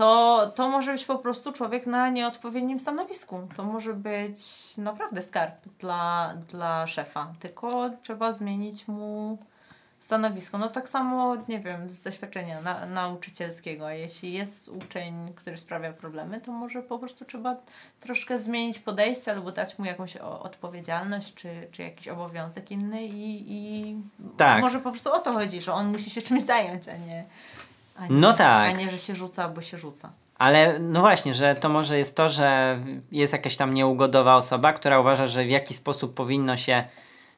to, 0.00 0.52
to 0.54 0.68
może 0.68 0.92
być 0.92 1.04
po 1.04 1.18
prostu 1.18 1.52
człowiek 1.52 1.86
na 1.86 2.08
nieodpowiednim 2.08 2.80
stanowisku. 2.80 3.48
To 3.56 3.64
może 3.64 3.94
być 3.94 4.38
naprawdę 4.78 5.22
skarb 5.22 5.54
dla, 5.78 6.34
dla 6.48 6.86
szefa. 6.86 7.32
Tylko 7.40 7.90
trzeba 8.02 8.32
zmienić 8.32 8.88
mu 8.88 9.38
stanowisko. 9.98 10.58
No 10.58 10.68
tak 10.68 10.88
samo, 10.88 11.36
nie 11.48 11.60
wiem, 11.60 11.90
z 11.90 12.00
doświadczenia 12.00 12.60
na, 12.60 12.86
nauczycielskiego. 12.86 13.88
Jeśli 13.88 14.32
jest 14.32 14.68
uczeń, 14.68 15.32
który 15.36 15.56
sprawia 15.56 15.92
problemy, 15.92 16.40
to 16.40 16.52
może 16.52 16.82
po 16.82 16.98
prostu 16.98 17.24
trzeba 17.24 17.56
troszkę 18.00 18.40
zmienić 18.40 18.78
podejście 18.78 19.32
albo 19.32 19.52
dać 19.52 19.78
mu 19.78 19.84
jakąś 19.84 20.16
o, 20.16 20.42
odpowiedzialność 20.42 21.34
czy, 21.34 21.48
czy 21.72 21.82
jakiś 21.82 22.08
obowiązek 22.08 22.70
inny 22.70 23.04
i, 23.04 23.44
i 23.48 23.96
Tak. 24.36 24.60
może 24.60 24.80
po 24.80 24.90
prostu 24.90 25.12
o 25.12 25.18
to 25.18 25.32
chodzi, 25.32 25.60
że 25.62 25.72
on 25.72 25.86
musi 25.92 26.10
się 26.10 26.22
czymś 26.22 26.42
zająć, 26.42 26.88
a 26.88 26.96
nie, 26.96 27.24
a 28.00 28.06
nie, 28.06 28.16
No 28.16 28.32
tak. 28.32 28.68
a 28.68 28.72
nie, 28.72 28.90
że 28.90 28.98
się 28.98 29.16
rzuca, 29.16 29.48
bo 29.48 29.60
się 29.60 29.78
rzuca. 29.78 30.12
Ale 30.38 30.78
no 30.78 31.00
właśnie, 31.00 31.34
że 31.34 31.54
to 31.54 31.68
może 31.68 31.98
jest 31.98 32.16
to, 32.16 32.28
że 32.28 32.78
jest 33.12 33.32
jakaś 33.32 33.56
tam 33.56 33.74
nieugodowa 33.74 34.36
osoba, 34.36 34.72
która 34.72 35.00
uważa, 35.00 35.26
że 35.26 35.44
w 35.44 35.50
jaki 35.50 35.74
sposób 35.74 36.14
powinno 36.14 36.56
się, 36.56 36.84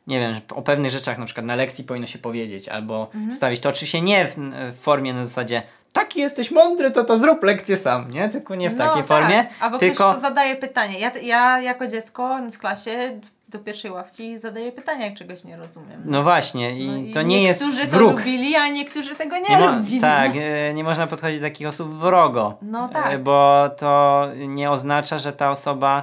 nie 0.07 0.21
wiem, 0.21 0.35
że 0.35 0.40
o 0.54 0.62
pewnych 0.62 0.90
rzeczach 0.90 1.19
na 1.19 1.25
przykład 1.25 1.47
na 1.47 1.54
lekcji 1.57 1.85
powinno 1.85 2.07
się 2.07 2.19
powiedzieć, 2.19 2.69
albo 2.69 3.11
Mhm. 3.14 3.35
wstawić 3.35 3.61
to 3.61 3.69
oczywiście 3.69 4.00
nie 4.00 4.28
w, 4.28 4.37
w 4.73 4.78
formie 4.81 5.14
na 5.14 5.26
zasadzie 5.26 5.62
taki 5.92 6.21
jesteś 6.21 6.50
mądry, 6.50 6.90
to 6.90 7.04
to 7.04 7.19
zrób 7.19 7.42
lekcję 7.42 7.76
sam, 7.76 8.11
nie? 8.11 8.28
Tylko 8.28 8.54
nie 8.54 8.71
w 8.71 8.78
takiej 8.78 9.02
tak. 9.02 9.07
formie, 9.07 9.47
Albo 9.61 9.78
tylko 9.78 9.95
ktoś, 9.95 10.12
kto 10.12 10.21
zadaje 10.21 10.57
pytanie. 10.57 10.99
Ja, 11.00 11.12
ja 11.23 11.61
jako 11.61 11.87
dziecko 11.87 12.38
w 12.52 12.59
klasie 12.59 13.21
do 13.52 13.59
pierwszej 13.59 13.90
ławki 13.90 14.38
zadaję 14.38 14.73
pytania, 14.73 15.06
jak 15.06 15.14
czegoś 15.14 15.44
nie 15.44 15.56
rozumiem. 15.56 16.02
no 16.04 16.23
właśnie 16.23 16.78
i 16.78 16.87
No 16.87 16.97
i 16.97 17.11
to 17.11 17.23
nie 17.23 17.42
jest 17.42 17.61
Niektórzy 17.61 17.87
to 17.87 17.97
wróg. 17.97 18.18
lubili, 18.18 18.56
a 18.56 18.68
niektórzy 18.68 19.14
tego 19.16 19.37
nie, 19.38 19.56
Nie 19.59 19.68
lubili. 19.71 20.00
tak, 20.00 20.30
e, 20.37 20.75
nie 20.75 20.85
można 20.85 21.06
podchodzić 21.06 21.40
do 21.40 21.47
takich 21.47 21.66
osób 21.68 21.88
wrogo. 21.88 22.59
No 22.62 22.88
tak. 22.88 23.12
E, 23.12 23.18
Bo 23.18 23.71
to 23.78 24.26
nie 24.49 24.71
oznacza, 24.71 25.18
że 25.18 25.32
ta 25.32 25.50
osoba 25.50 26.02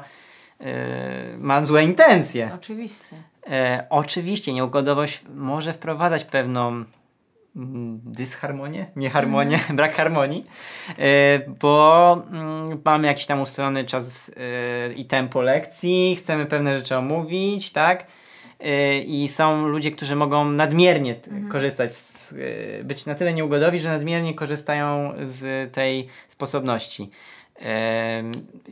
e, 0.62 1.38
ma 1.38 1.66
złe 1.66 1.84
intencje. 1.84 2.52
Oczywiście. 2.56 3.16
E, 3.50 3.86
oczywiście 3.90 4.54
nieugodowość 4.54 5.22
może 5.36 5.74
wprowadzać 5.74 6.24
pewną 6.24 6.84
dysharmonię, 8.06 8.86
nieharmonię, 8.96 9.56
Mhm. 9.56 9.76
brak 9.78 9.96
harmonii, 9.96 10.46
e, 10.98 11.40
bo 11.62 12.14
mm, 12.32 12.82
mamy 12.86 13.08
jakiś 13.08 13.26
tam 13.26 13.42
ustalony 13.42 13.86
czas 13.86 14.32
e, 14.90 14.94
i 14.94 15.06
tempo 15.06 15.42
lekcji, 15.42 16.16
chcemy 16.16 16.46
pewne 16.46 16.78
rzeczy 16.78 16.96
omówić, 16.98 17.72
tak? 17.72 18.08
E, 18.60 19.00
I 19.00 19.28
są 19.28 19.68
ludzie, 19.68 19.92
którzy 19.92 20.16
mogą 20.16 20.46
nadmiernie 20.46 21.16
Mhm. 21.28 21.50
korzystać, 21.50 21.92
z, 21.94 22.34
być 22.84 23.06
na 23.06 23.16
tyle 23.16 23.34
nieugodowi, 23.34 23.80
że 23.80 23.90
nadmiernie 23.90 24.34
korzystają 24.34 25.14
z 25.24 25.74
tej 25.74 26.08
sposobności. 26.28 27.10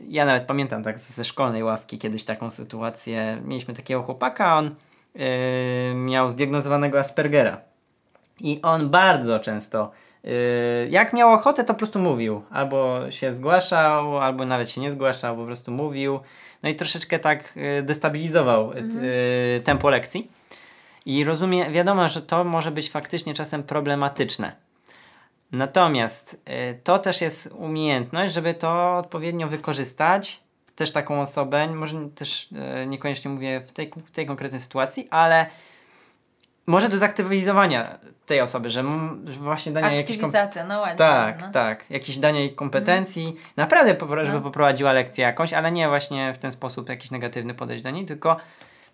Ja 0.08 0.24
nawet 0.24 0.42
pamiętam 0.44 0.82
tak 0.82 0.98
ze 0.98 1.24
szkolnej 1.24 1.62
ławki 1.62 1.98
kiedyś 1.98 2.24
taką 2.24 2.50
sytuację. 2.50 3.42
Mieliśmy 3.44 3.74
takiego 3.74 4.02
chłopaka, 4.02 4.56
on 4.56 4.74
miał 5.94 6.30
zdiagnozowanego 6.30 6.98
Aspergera. 6.98 7.60
I 8.40 8.62
on 8.62 8.90
bardzo 8.90 9.38
często 9.38 9.90
Yy, 10.24 10.88
jak 10.90 11.12
miał 11.12 11.32
ochotę, 11.32 11.64
to 11.64 11.74
po 11.74 11.78
prostu 11.78 11.98
mówił. 11.98 12.42
Albo 12.50 13.10
się 13.10 13.32
zgłaszał, 13.32 14.18
albo 14.18 14.46
nawet 14.46 14.70
się 14.70 14.80
nie 14.80 14.92
zgłaszał, 14.92 15.36
po 15.36 15.44
prostu 15.44 15.70
mówił. 15.70 16.20
No 16.62 16.68
i 16.68 16.74
troszeczkę 16.74 17.18
tak 17.18 17.56
yy, 17.56 17.82
destabilizował 17.82 18.72
yy, 18.74 19.60
tempo 19.64 19.90
lekcji. 19.90 20.30
I 21.06 21.24
rozumie, 21.24 21.70
wiadomo, 21.70 22.08
że 22.08 22.22
to 22.22 22.44
może 22.44 22.70
być 22.70 22.90
faktycznie 22.90 23.34
czasem 23.34 23.62
problematyczne. 23.62 24.52
Natomiast 25.52 26.42
y, 26.48 26.80
to 26.84 26.98
też 26.98 27.20
jest 27.20 27.54
umiejętność, 27.58 28.34
żeby 28.34 28.54
to 28.54 28.96
odpowiednio 28.96 29.48
wykorzystać. 29.48 30.40
Też 30.76 30.92
taką 30.92 31.20
osobę, 31.20 31.66
może 31.66 32.08
też 32.14 32.48
y, 32.82 32.86
niekoniecznie 32.86 33.30
mówię 33.30 33.60
w 33.60 33.72
tej, 33.72 33.92
w 34.04 34.10
tej 34.10 34.26
konkretnej 34.26 34.60
sytuacji, 34.60 35.08
ale 35.10 35.46
może 36.68 36.88
do 36.88 36.98
zaktywizowania 36.98 37.98
tej 38.26 38.40
osoby, 38.40 38.70
że, 38.70 38.84
właśnie 39.24 39.72
dania 39.72 39.92
jakiejś 39.92 40.18
Aktywizacja, 40.18 40.64
no 40.64 40.80
ładnie. 40.80 40.96
tak, 40.98 41.40
no. 41.40 41.50
tak. 41.50 41.84
Jakieś 41.90 42.18
danie 42.18 42.40
jej 42.40 42.54
kompetencji. 42.54 43.36
Naprawdę, 43.56 43.94
popro- 43.94 44.24
żeby 44.24 44.38
No. 44.38 44.42
poprowadziła 44.44 44.92
lekcję 44.92 45.24
jakąś, 45.24 45.52
ale 45.52 45.72
nie 45.72 45.88
właśnie 45.88 46.32
w 46.34 46.38
ten 46.38 46.52
sposób 46.52 46.88
jakiś 46.88 47.10
negatywny 47.10 47.54
podejść 47.54 47.82
do 47.84 47.90
niej, 47.90 48.06
tylko 48.06 48.36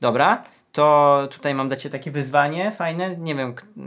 dobra, 0.00 0.43
to 0.73 1.28
tutaj 1.31 1.54
mam 1.54 1.69
dla 1.69 1.76
Ciebie 1.76 1.93
takie 1.93 2.11
wyzwanie 2.11 2.71
fajne, 2.71 3.16
nie 3.16 3.35
wiem, 3.35 3.54
yy, 3.76 3.85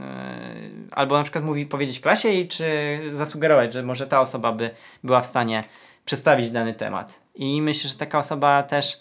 albo 0.92 1.18
na 1.18 1.24
przykład 1.24 1.44
mówi 1.44 1.66
powiedzieć 1.66 2.00
klasie 2.00 2.30
i 2.30 2.48
czy 2.48 3.00
zasugerować, 3.12 3.74
że 3.74 3.84
może 3.84 4.08
ta 4.08 4.20
osoba 4.22 4.52
by 4.52 4.70
była 5.04 5.22
w 5.22 5.26
stanie 5.26 5.64
przedstawić 6.06 6.52
dany 6.52 6.74
temat. 6.74 7.20
I 7.36 7.62
myślę, 7.62 7.90
że 7.90 7.96
taka 7.96 8.18
osoba 8.18 8.64
też 8.64 9.00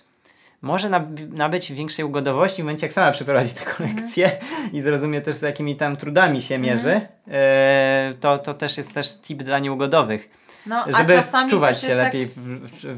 może 0.66 0.88
nab- 0.90 1.28
nabyć 1.32 1.73
większej 1.73 2.04
ugodowości 2.04 2.62
w 2.62 2.64
momencie, 2.64 2.87
jak 2.87 2.92
sama 2.92 3.12
przeprowadzi 3.12 3.54
taką 3.54 3.70
Mhm. 3.85 3.96
lekcję 3.96 4.30
i 4.73 4.82
zrozumie 4.82 5.20
też, 5.20 5.35
z 5.35 5.42
jakimi 5.42 5.76
tam 5.76 5.96
trudami 5.96 6.42
się 6.42 6.58
mierzy. 6.58 7.00
E, 7.30 8.11
to, 8.20 8.38
to 8.38 8.54
też 8.54 8.76
jest 8.78 8.94
też 8.94 9.20
tip 9.20 9.42
dla 9.42 9.58
nieugodowych. 9.58 10.28
No, 10.66 10.85
Żeby 10.99 11.23
wczuwać 11.23 11.80
się 11.80 11.87
jest 11.87 11.99
tak- 11.99 12.06
lepiej 12.06 12.26
w, 12.26 12.37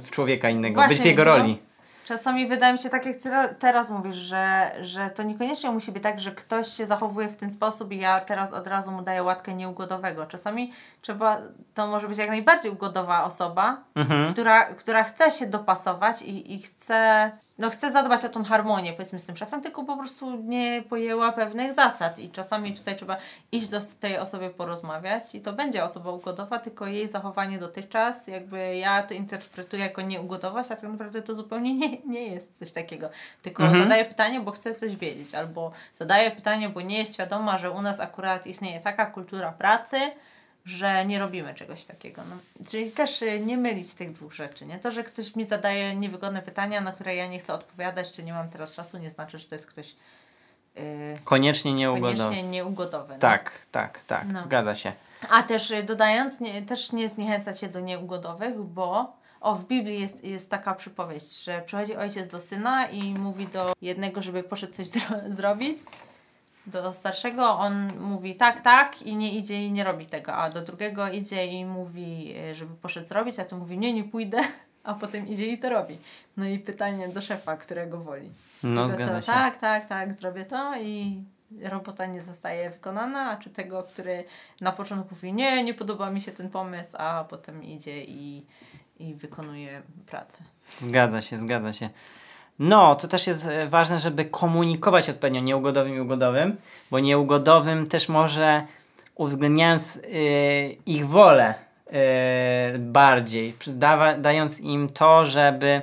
w, 0.06 0.10
człowieka 0.10 0.50
innego, 0.50 0.74
Właśnie, 0.74 0.94
być 0.96 1.02
w 1.02 1.06
jego 1.06 1.24
no. 1.24 1.67
Czasami 2.08 2.46
wydaje 2.46 2.72
mi 2.72 2.78
się, 2.78 2.90
tak 2.90 3.06
jak 3.06 3.16
ty 3.16 3.30
teraz 3.58 3.90
mówisz, 3.90 4.16
że, 4.16 4.70
że 4.82 5.10
to 5.10 5.22
niekoniecznie 5.22 5.70
musi 5.70 5.92
być 5.92 6.02
tak, 6.02 6.20
że 6.20 6.32
ktoś 6.32 6.68
się 6.68 6.86
zachowuje 6.86 7.28
w 7.28 7.36
ten 7.36 7.50
sposób 7.50 7.92
i 7.92 7.98
ja 7.98 8.20
teraz 8.20 8.52
od 8.52 8.66
razu 8.66 8.90
mu 8.90 9.02
daję 9.02 9.22
łatkę 9.22 9.54
nieugodowego. 9.54 10.26
Czasami 10.26 10.72
trzeba, 11.00 11.38
to 11.74 11.86
może 11.86 12.08
być 12.08 12.18
jak 12.18 12.28
najbardziej 12.28 12.72
ugodowa 12.72 13.24
osoba, 13.24 13.84
Mhm. 13.94 14.32
która, 14.32 14.64
która 14.64 15.04
chce 15.04 15.30
się 15.30 15.46
dopasować 15.46 16.22
i, 16.22 16.54
i 16.54 16.62
chce, 16.62 17.30
no 17.58 17.70
chce 17.70 17.90
zadbać 17.90 18.24
o 18.24 18.28
tą 18.28 18.44
harmonię 18.44 18.92
powiedzmy 18.92 19.18
z 19.18 19.26
tym 19.26 19.36
szefem, 19.36 19.60
tylko 19.60 19.84
po 19.84 19.96
prostu 19.96 20.36
nie 20.36 20.82
pojęła 20.82 21.32
pewnych 21.32 21.72
zasad 21.72 22.18
i 22.18 22.30
czasami 22.30 22.74
tutaj 22.74 22.96
trzeba 22.96 23.16
iść 23.52 23.68
do 23.68 23.78
tej 24.00 24.18
osoby 24.18 24.50
porozmawiać 24.50 25.34
i 25.34 25.40
to 25.40 25.52
będzie 25.52 25.84
osoba 25.84 26.10
ugodowa, 26.10 26.58
tylko 26.58 26.86
jej 26.86 27.08
zachowanie 27.08 27.58
dotychczas, 27.58 28.26
jakby 28.26 28.76
ja 28.76 29.02
to 29.02 29.14
interpretuję 29.14 29.82
jako 29.82 30.02
nieugodowość, 30.02 30.70
a 30.70 30.76
tak 30.76 30.90
naprawdę 30.90 31.22
to 31.22 31.34
zupełnie 31.34 31.74
nie, 31.74 31.97
nie 32.14 32.26
jest 32.26 32.58
coś 32.58 32.72
takiego. 32.72 33.10
Tylko 33.42 33.62
Mhm. 33.64 33.82
zadaję 33.82 34.04
pytanie, 34.04 34.40
bo 34.40 34.50
chcę 34.52 34.74
coś 34.74 34.96
wiedzieć, 34.96 35.34
albo 35.34 35.72
zadaję 35.94 36.30
pytanie, 36.30 36.68
bo 36.68 36.80
nie 36.80 36.98
jest 36.98 37.14
świadoma, 37.14 37.58
że 37.58 37.70
u 37.70 37.82
nas 37.82 38.00
akurat 38.00 38.46
istnieje 38.46 38.80
taka 38.80 39.06
kultura 39.06 39.52
pracy, 39.52 39.96
że 40.64 41.04
nie 41.06 41.18
robimy 41.18 41.54
czegoś 41.54 41.84
takiego. 41.84 42.22
No, 42.30 42.36
czyli 42.70 42.90
też 42.90 43.22
y, 43.22 43.40
nie 43.40 43.56
mylić 43.56 43.94
tych 43.94 44.12
dwóch 44.12 44.32
rzeczy. 44.32 44.66
Nie? 44.66 44.78
To, 44.78 44.90
że 44.90 45.04
ktoś 45.04 45.36
mi 45.36 45.44
zadaje 45.44 45.94
niewygodne 45.96 46.42
pytania, 46.42 46.80
na 46.80 46.92
które 46.92 47.14
ja 47.16 47.26
nie 47.26 47.38
chcę 47.38 47.52
odpowiadać, 47.54 48.12
czy 48.12 48.22
nie 48.22 48.32
mam 48.32 48.48
teraz 48.50 48.72
czasu, 48.72 48.98
nie 48.98 49.10
znaczy, 49.10 49.38
że 49.38 49.44
to 49.46 49.54
jest 49.54 49.66
ktoś 49.66 49.94
yy, 50.76 50.82
Koniecznie 51.24 51.72
nieugodowy. 51.74 52.16
koniecznie 52.16 52.42
nieugodowy. 52.42 53.12
no. 53.14 53.18
Tak, 53.18 53.52
tak, 53.72 53.98
tak, 54.06 54.24
No. 54.32 54.42
zgadza 54.42 54.74
się. 54.74 54.92
A 55.30 55.42
też 55.42 55.70
y, 55.70 55.82
dodając, 55.82 56.40
nie, 56.40 56.62
też 56.62 56.92
nie 56.92 57.08
zniechęcać 57.08 57.60
się 57.60 57.68
do 57.68 57.80
nieugodowych, 57.80 58.58
bo 58.58 59.16
o, 59.40 59.54
w 59.56 59.64
Biblii 59.66 60.00
jest, 60.00 60.24
jest 60.24 60.50
taka 60.50 60.74
przypowieść, 60.74 61.44
że 61.44 61.62
przychodzi 61.66 61.96
ojciec 61.96 62.30
do 62.30 62.40
syna 62.40 62.86
i 62.86 63.14
mówi 63.14 63.46
do 63.46 63.72
jednego, 63.82 64.22
żeby 64.22 64.42
poszedł 64.42 64.72
coś 64.72 64.86
zro- 64.86 65.32
zrobić. 65.38 65.78
Do 66.66 66.92
starszego 66.92 67.58
on 67.58 67.98
mówi 68.00 68.34
tak, 68.34 68.60
tak 68.60 69.02
i 69.02 69.16
nie 69.16 69.34
idzie 69.34 69.64
i 69.66 69.72
nie 69.72 69.84
robi 69.84 70.06
tego, 70.06 70.34
a 70.34 70.50
do 70.50 70.60
drugiego 70.60 71.08
idzie 71.08 71.46
i 71.46 71.64
mówi, 71.64 72.34
y, 72.50 72.54
żeby 72.54 72.74
poszedł 72.74 73.06
zrobić, 73.06 73.38
a 73.38 73.44
to 73.44 73.56
mówi 73.56 73.78
nie, 73.78 73.92
nie 73.92 74.04
pójdę, 74.04 74.38
a 74.84 74.94
potem 74.94 75.28
idzie 75.28 75.46
i 75.46 75.58
to 75.58 75.68
robi. 75.68 75.98
No 76.36 76.44
i 76.46 76.58
pytanie 76.58 77.08
do 77.08 77.20
szefa, 77.20 77.56
którego 77.56 77.98
woli. 77.98 78.30
No, 78.62 78.86
Tego, 78.86 78.98
co, 78.98 79.04
zgadza 79.04 79.20
się. 79.20 79.26
Tak, 79.26 79.58
tak, 79.58 79.88
tak, 79.88 80.18
zrobię 80.18 80.44
to 80.44 80.76
i 80.80 81.22
robota 81.62 82.06
nie 82.06 82.22
zostaje 82.22 82.70
wykonana, 82.70 83.36
czy 83.36 83.50
tego, 83.50 83.82
który 83.82 84.24
na 84.60 84.72
początku 84.72 85.14
mówi, 85.14 85.32
nie, 85.32 85.62
nie 85.62 85.74
podoba 85.74 86.10
mi 86.10 86.20
się 86.20 86.32
ten 86.32 86.50
pomysł, 86.50 86.96
a 86.98 87.24
potem 87.24 87.64
idzie 87.64 88.04
i, 88.04 88.46
i 88.98 89.14
wykonuje 89.14 89.82
pracę. 90.06 90.38
Zgadza 90.78 91.22
się, 91.22 91.38
zgadza 91.38 91.72
się. 91.72 91.90
No, 92.58 92.94
to 92.94 93.08
też 93.08 93.26
jest 93.26 93.46
e, 93.46 93.68
ważne, 93.68 93.98
żeby 93.98 94.24
komunikować 94.24 95.08
odpowiednio 95.08 95.40
nieugodowym 95.40 95.96
i 95.96 96.00
ugodowym, 96.00 96.56
bo 96.90 96.98
nieugodowym 97.00 97.86
też 97.86 98.08
może 98.08 98.66
uwzględniając 99.14 99.96
y, 99.96 100.76
ich 100.86 101.06
wolę 101.06 101.54
y, 102.74 102.78
bardziej, 102.78 103.54
dawa, 103.66 104.18
dając 104.18 104.60
im 104.60 104.88
to, 104.88 105.24
żeby 105.24 105.82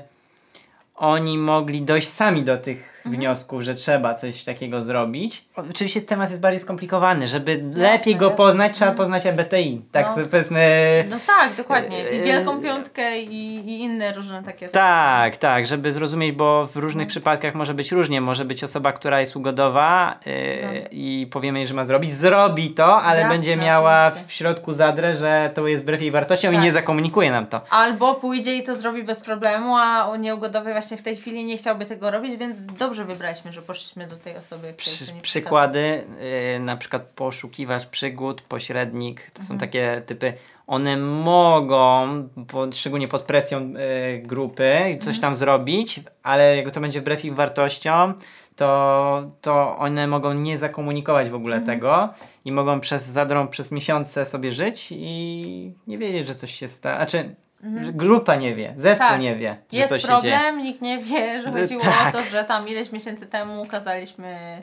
oni 0.96 1.38
mogli 1.38 1.82
dojść 1.82 2.08
sami 2.08 2.44
do 2.44 2.58
tych 2.58 2.95
wniosków, 3.06 3.62
że 3.62 3.76
trzeba 3.76 4.14
coś 4.16 4.44
takiego 4.44 4.84
zrobić. 4.84 5.46
Oczywiście 5.56 6.02
temat 6.02 6.30
jest 6.30 6.42
bardziej 6.42 6.60
skomplikowany, 6.62 7.28
żeby 7.28 7.64
lepiej 7.76 8.16
go 8.16 8.26
jasne. 8.26 8.38
poznać, 8.38 8.74
trzeba 8.76 8.92
poznać 8.92 9.26
EBTI. 9.26 9.82
Tak 9.92 10.08
No. 10.18 10.24
powiedzmy... 10.32 10.66
No 11.10 11.18
tak, 11.28 11.56
dokładnie. 11.58 12.12
I 12.12 12.18
Yy, 12.18 12.24
Wielką 12.24 12.62
Piątkę 12.62 13.20
i, 13.22 13.56
i 13.56 13.80
inne 13.82 14.14
różne 14.14 14.44
takie 14.44 14.70
Tak, 14.70 15.38
tak, 15.38 15.66
żeby 15.66 15.92
zrozumieć, 15.92 16.32
bo 16.36 16.66
w 16.66 16.76
różnych 16.76 17.08
No. 17.08 17.10
przypadkach 17.10 17.56
może 17.56 17.74
być 17.74 17.92
różnie. 17.92 18.22
Może 18.22 18.46
być 18.46 18.64
osoba, 18.64 18.92
która 18.94 19.20
jest 19.20 19.36
ugodowa 19.36 20.20
yy, 20.26 20.34
No. 20.64 20.90
i 20.92 21.28
powiemy 21.32 21.60
jej, 21.60 21.68
że 21.68 21.74
ma 21.74 21.86
zrobić, 21.86 22.14
zrobi 22.14 22.70
to, 22.70 23.02
ale 23.02 23.20
Jasne, 23.20 23.36
będzie 23.36 23.56
miała 23.58 24.06
oczywiście. 24.08 24.28
w 24.28 24.32
środku 24.32 24.74
zadrę, 24.74 25.14
że 25.14 25.52
to 25.54 25.68
jest 25.68 25.84
wbrew 25.84 26.02
jej 26.02 26.12
wartościom 26.12 26.52
i 26.54 26.56
Tak. 26.56 26.64
nie 26.66 26.72
zakomunikuje 26.72 27.32
nam 27.32 27.46
to. 27.48 27.62
Albo 27.70 28.16
pójdzie 28.16 28.56
i 28.58 28.64
to 28.64 28.76
zrobi 28.76 29.04
bez 29.04 29.22
problemu, 29.22 29.76
a 29.76 30.18
nieugodowy 30.18 30.72
właśnie 30.72 30.98
w 30.98 31.02
tej 31.02 31.16
chwili 31.16 31.46
nie 31.46 31.58
chciałby 31.58 31.86
tego 31.86 32.12
robić, 32.12 32.36
więc 32.38 32.62
dobrze 32.66 32.95
wybraliśmy, 33.04 33.54
że 33.54 33.62
poszliśmy 33.62 34.08
do 34.08 34.18
tej 34.18 34.36
osoby, 34.38 34.74
Przy, 34.78 35.06
przykłady, 35.22 36.08
yy, 36.54 36.60
na 36.60 36.78
przykład 36.78 37.02
poszukiwacz 37.16 37.86
przygód, 37.86 38.42
pośrednik, 38.42 39.22
to 39.22 39.28
Mhm. 39.42 39.48
są 39.48 39.58
takie 39.58 40.02
typy, 40.06 40.34
one 40.68 40.98
mogą, 40.98 42.08
po, 42.48 42.72
szczególnie 42.72 43.08
pod 43.08 43.24
presją 43.24 43.70
yy, 43.70 43.78
grupy, 44.24 44.80
coś 44.92 45.16
Mhm. 45.16 45.22
tam 45.22 45.36
zrobić, 45.36 46.00
ale 46.24 46.58
jak 46.58 46.72
to 46.72 46.80
będzie 46.82 47.02
wbrew 47.02 47.26
ich 47.26 47.36
wartościom, 47.36 48.14
to, 48.56 49.32
to 49.42 49.78
one 49.78 50.08
mogą 50.08 50.34
nie 50.34 50.58
zakomunikować 50.58 51.30
w 51.30 51.36
ogóle 51.36 51.56
Mhm. 51.56 51.78
tego 51.80 52.10
i 52.46 52.52
mogą 52.52 52.80
przez 52.80 53.04
zadrą 53.06 53.48
przez 53.48 53.72
miesiące 53.72 54.26
sobie 54.26 54.52
żyć 54.52 54.88
i 54.92 55.72
nie 55.88 55.98
wiedzieć, 55.98 56.28
że 56.28 56.36
coś 56.36 56.56
się 56.56 56.68
stało. 56.68 56.96
Znaczy, 56.98 57.36
że 57.84 57.94
grupa 57.94 58.36
nie 58.36 58.56
wie, 58.56 58.72
zespół 58.76 59.08
Tak. 59.08 59.22
nie 59.22 59.36
wie, 59.36 59.58
że 59.72 59.78
Jest 59.78 59.90
coś 59.90 60.02
się 60.02 60.08
problem, 60.08 60.56
dzieje. 60.56 60.64
nikt 60.64 60.82
nie 60.82 60.98
wie, 60.98 61.42
że 61.42 61.52
chodziło 61.62 61.82
tak. 61.82 62.16
o 62.16 62.18
to, 62.18 62.24
że 62.24 62.44
tam 62.44 62.68
ileś 62.68 62.92
miesięcy 62.92 63.26
temu 63.26 63.66
kazaliśmy 63.66 64.62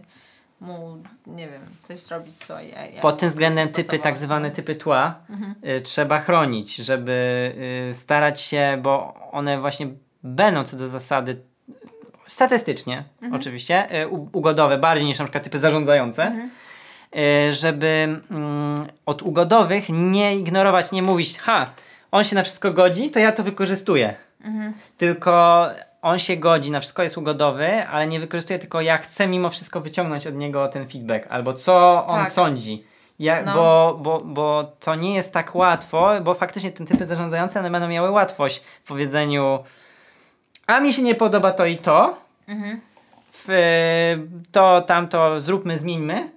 mu, 0.61 0.97
nie 1.27 1.49
wiem, 1.49 1.63
coś 1.81 1.99
zrobić, 2.01 2.35
co 2.37 2.61
ja, 2.61 2.87
ja 2.87 3.01
Pod 3.01 3.19
tym 3.19 3.29
względem 3.29 3.69
typy, 3.69 3.83
pasowało. 3.85 4.03
tak 4.03 4.17
zwane 4.17 4.51
typy 4.51 4.75
tła, 4.75 5.15
y, 5.67 5.81
trzeba 5.81 6.19
chronić, 6.21 6.77
żeby 6.77 7.53
y, 7.91 7.95
starać 7.95 8.41
się, 8.41 8.79
bo 8.83 9.15
one 9.33 9.61
właśnie 9.61 9.87
będą 10.23 10.65
co 10.65 10.77
do 10.77 10.89
zasady 10.89 11.37
statystycznie, 12.27 13.05
oczywiście, 13.33 14.03
y, 14.03 14.09
ugodowe 14.09 14.79
bardziej 14.79 15.07
niż 15.07 15.19
na 15.19 15.25
przykład 15.25 15.45
typy 15.45 15.59
zarządzające, 15.59 16.49
y, 17.49 17.53
żeby 17.53 18.21
mm, 18.31 18.87
od 19.07 19.23
ugodowych 19.23 19.85
nie 19.89 20.37
ignorować, 20.37 20.93
nie 20.93 21.03
mówić, 21.03 21.39
ha, 21.39 21.71
on 22.13 22.25
się 22.25 22.37
na 22.37 22.43
wszystko 22.43 22.71
godzi, 22.73 23.11
to 23.11 23.19
ja 23.19 23.33
to 23.33 23.43
wykorzystuję. 23.43 24.15
Tylko 24.99 25.67
on 26.03 26.19
się 26.19 26.37
godzi, 26.37 26.71
na 26.71 26.81
wszystko 26.81 27.03
jest 27.03 27.19
ugodowy, 27.19 27.87
ale 27.89 28.07
nie 28.07 28.21
wykorzystuje, 28.21 28.59
tylko 28.59 28.81
ja 28.81 28.99
chcę 28.99 29.27
mimo 29.27 29.51
wszystko 29.51 29.81
wyciągnąć 29.81 30.27
od 30.27 30.35
niego 30.35 30.69
ten 30.69 30.89
feedback, 30.89 31.27
albo 31.31 31.53
co 31.55 32.07
on 32.07 32.21
Tak. 32.21 32.31
sądzi. 32.31 32.85
Ja, 33.19 33.43
No. 33.43 33.55
bo, 33.55 33.99
bo, 34.03 34.21
bo 34.25 34.73
to 34.81 34.95
nie 34.95 35.15
jest 35.15 35.33
tak 35.33 35.55
łatwo, 35.55 36.11
bo 36.23 36.35
faktycznie 36.35 36.73
te 36.73 36.85
typy 36.85 37.07
zarządzające 37.07 37.61
one 37.61 37.71
będą 37.71 37.89
miały 37.89 38.11
łatwość 38.11 38.63
w 38.85 38.87
powiedzeniu 38.89 39.59
a 40.67 40.81
mi 40.81 40.93
się 40.93 41.03
nie 41.03 41.15
podoba 41.15 41.53
to 41.53 41.67
i 41.67 41.79
to, 41.79 42.17
Mhm. 42.49 42.81
w, 43.33 43.49
to 44.53 44.81
tamto 44.87 45.41
zróbmy, 45.41 45.79
zmieńmy. 45.79 46.31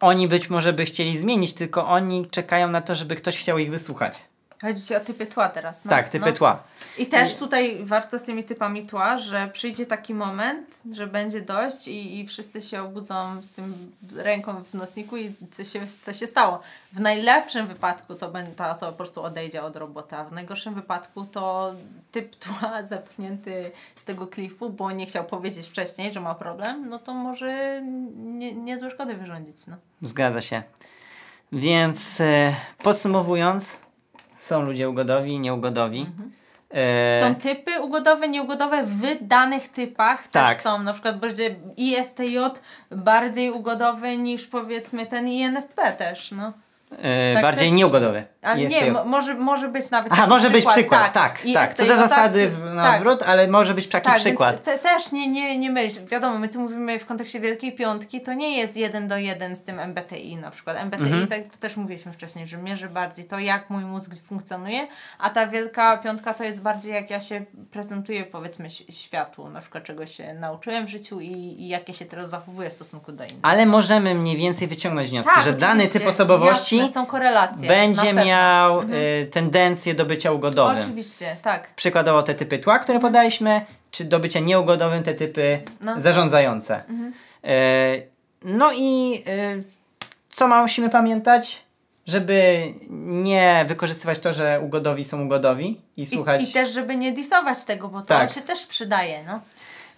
Oni 0.00 0.28
być 0.28 0.50
może 0.50 0.72
by 0.72 0.84
chcieli 0.84 1.18
zmienić, 1.18 1.54
tylko 1.54 1.86
oni 1.86 2.26
czekają 2.26 2.68
na 2.68 2.80
to, 2.80 2.94
żeby 2.94 3.16
ktoś 3.16 3.38
chciał 3.38 3.58
ich 3.58 3.70
wysłuchać. 3.70 4.18
Chodzi 4.62 4.82
ci 4.82 4.96
o 4.96 5.00
typy 5.00 5.26
tła 5.26 5.48
teraz. 5.48 5.80
No, 5.84 5.90
tak, 5.90 6.08
typy 6.08 6.26
no. 6.26 6.32
tła. 6.32 6.62
I 6.98 7.06
też 7.06 7.34
tutaj 7.34 7.78
warto 7.84 8.18
z 8.18 8.24
tymi 8.24 8.44
typami 8.44 8.86
tła, 8.86 9.18
że 9.18 9.50
przyjdzie 9.52 9.86
taki 9.86 10.14
moment, 10.14 10.80
że 10.92 11.06
będzie 11.06 11.40
dość 11.40 11.88
i, 11.88 12.20
i 12.20 12.26
wszyscy 12.26 12.62
się 12.62 12.82
obudzą 12.82 13.42
z 13.42 13.50
tym 13.50 13.92
ręką 14.16 14.62
w 14.64 14.74
nosniku 14.74 15.16
i 15.16 15.32
co 15.50 15.64
się, 15.64 15.80
co 16.02 16.12
się 16.12 16.26
stało. 16.26 16.60
W 16.92 17.00
najlepszym 17.00 17.66
wypadku 17.66 18.14
to 18.14 18.30
będzie, 18.30 18.52
ta 18.52 18.70
osoba 18.70 18.92
po 18.92 18.98
prostu 18.98 19.22
odejdzie 19.22 19.62
od 19.62 19.76
roboty, 19.76 20.16
a 20.16 20.24
w 20.24 20.32
najgorszym 20.32 20.74
wypadku 20.74 21.24
to 21.24 21.74
typ 22.12 22.36
tła 22.44 22.82
zepchnięty 22.82 23.70
z 23.96 24.04
tego 24.04 24.26
klifu, 24.26 24.70
bo 24.70 24.92
nie 24.92 25.06
chciał 25.06 25.24
powiedzieć 25.24 25.68
wcześniej, 25.68 26.12
że 26.12 26.20
ma 26.20 26.34
problem, 26.34 26.88
no 26.88 26.98
to 26.98 27.14
może 27.14 27.82
nie, 28.16 28.54
niezłe 28.54 28.90
szkody 28.90 29.14
wyrządzić. 29.14 29.66
No. 29.66 29.76
Zgadza 30.02 30.40
się. 30.40 30.62
Więc 31.52 32.20
e, 32.20 32.54
podsumowując, 32.82 33.76
są 34.38 34.62
ludzie 34.62 34.88
ugodowi, 34.90 35.38
nieugodowi. 35.40 36.06
E, 36.70 37.20
Są 37.20 37.34
typy 37.34 37.80
ugodowe, 37.80 38.28
nieugodowe 38.28 38.82
w 38.84 39.02
danych 39.20 39.68
typach 39.68 40.28
Tak. 40.28 40.54
też 40.54 40.62
są. 40.64 40.82
Na 40.82 40.92
przykład 40.92 41.18
będzie 41.18 41.56
ISTJ 41.76 42.38
bardziej 42.90 43.50
ugodowy 43.50 44.16
niż 44.16 44.46
powiedzmy 44.46 45.06
ten 45.06 45.28
INFP 45.28 45.92
też, 45.92 46.32
no. 46.32 46.52
E, 46.92 47.34
tak 47.34 47.42
bardziej 47.42 47.68
też- 47.68 47.76
nieugodowy. 47.78 48.24
Jest 48.56 48.76
nie, 48.76 48.92
może, 48.92 49.34
może 49.34 49.68
być 49.68 49.90
nawet 49.90 50.12
Aha, 50.12 50.26
może 50.26 50.50
być 50.50 50.66
przykład, 50.66 51.12
tak, 51.12 51.42
tak. 51.54 51.74
Co 51.74 51.86
do 51.86 51.96
zasady 51.96 52.50
tak, 52.64 52.74
na 52.74 52.82
tak. 52.82 52.96
odwrót, 52.96 53.22
ale 53.22 53.48
może 53.48 53.74
być 53.74 53.86
taki 53.86 54.06
Tak, 54.06 54.16
przykład. 54.16 54.62
te, 54.62 54.78
też 54.78 55.12
nie, 55.12 55.28
nie, 55.28 55.58
nie 55.58 55.70
mylić. 55.70 56.00
Wiadomo, 56.00 56.38
my 56.38 56.48
tu 56.48 56.60
mówimy 56.60 56.98
w 56.98 57.06
kontekście 57.06 57.40
Wielkiej 57.40 57.72
Piątki, 57.72 58.20
to 58.20 58.32
nie 58.34 58.58
jest 58.58 58.76
jeden 58.76 59.08
do 59.08 59.16
jeden 59.18 59.56
z 59.56 59.62
tym 59.64 59.78
MBTI 59.80 60.36
na 60.36 60.50
przykład. 60.50 60.76
MBTI, 60.76 61.02
Mhm. 61.02 61.26
tak 61.26 61.40
to 61.52 61.58
też 61.60 61.76
mówiliśmy 61.76 62.12
wcześniej, 62.12 62.48
że 62.48 62.56
mierzy 62.56 62.88
bardziej 62.88 63.24
to, 63.24 63.38
jak 63.38 63.70
mój 63.70 63.84
mózg 63.84 64.10
funkcjonuje, 64.28 64.86
a 65.18 65.30
ta 65.30 65.46
Wielka 65.46 65.96
Piątka 65.98 66.34
to 66.34 66.44
jest 66.44 66.62
bardziej 66.62 66.92
jak 66.92 67.10
ja 67.10 67.20
się 67.20 67.44
prezentuję 67.70 68.24
powiedzmy 68.24 68.70
światu, 68.90 69.48
na 69.48 69.60
przykład 69.60 69.84
czego 69.84 70.06
się 70.06 70.34
nauczyłem 70.34 70.86
w 70.86 70.90
życiu 70.90 71.20
i, 71.20 71.30
i 71.32 71.68
jakie 71.68 71.94
się 71.94 72.04
teraz 72.04 72.28
zachowuję 72.30 72.70
w 72.70 72.72
stosunku 72.72 73.12
do 73.12 73.24
innych. 73.24 73.38
Ale 73.42 73.66
możemy 73.66 74.14
mniej 74.14 74.36
więcej 74.36 74.68
wyciągnąć 74.68 75.08
wnioski, 75.10 75.32
Tak, 75.34 75.44
że 75.44 75.52
dany 75.52 75.88
typ 75.88 76.06
osobowości 76.06 76.77
Jasne, 76.78 76.94
są 76.94 77.06
korelacje. 77.06 77.68
będzie 77.68 78.02
pewno. 78.02 78.20
Mhm. 78.20 78.26
miał 78.28 78.82
y, 78.82 79.26
tendencję 79.32 79.94
do 79.94 80.04
bycia 80.06 80.32
ugodowym. 80.32 80.80
Oczywiście, 80.82 81.36
tak. 81.42 81.74
Przykładowo 81.74 82.22
te 82.22 82.34
typy 82.34 82.58
tła, 82.58 82.78
które 82.78 82.98
podaliśmy, 83.00 83.66
czy 83.90 84.04
do 84.04 84.18
bycia 84.18 84.40
nieugodowym 84.40 85.02
te 85.02 85.14
typy 85.14 85.60
No. 85.80 86.00
zarządzające. 86.00 86.82
E, 87.44 87.52
no 88.44 88.70
i 88.74 89.22
e, 89.26 89.56
co 90.30 90.48
musimy 90.48 90.90
pamiętać? 90.90 91.64
Żeby 92.06 92.62
nie 92.90 93.64
wykorzystywać 93.68 94.18
to, 94.18 94.32
że 94.32 94.60
ugodowi 94.60 95.04
są 95.04 95.24
ugodowi 95.24 95.80
i 95.96 96.06
słuchać. 96.06 96.42
I, 96.42 96.50
I 96.50 96.52
też, 96.52 96.70
żeby 96.70 96.96
nie 96.96 97.12
disować 97.12 97.64
tego, 97.64 97.88
bo 97.88 98.00
to 98.00 98.06
Tak. 98.06 98.30
się 98.30 98.40
też 98.40 98.66
przydaje, 98.66 99.24
no. 99.26 99.40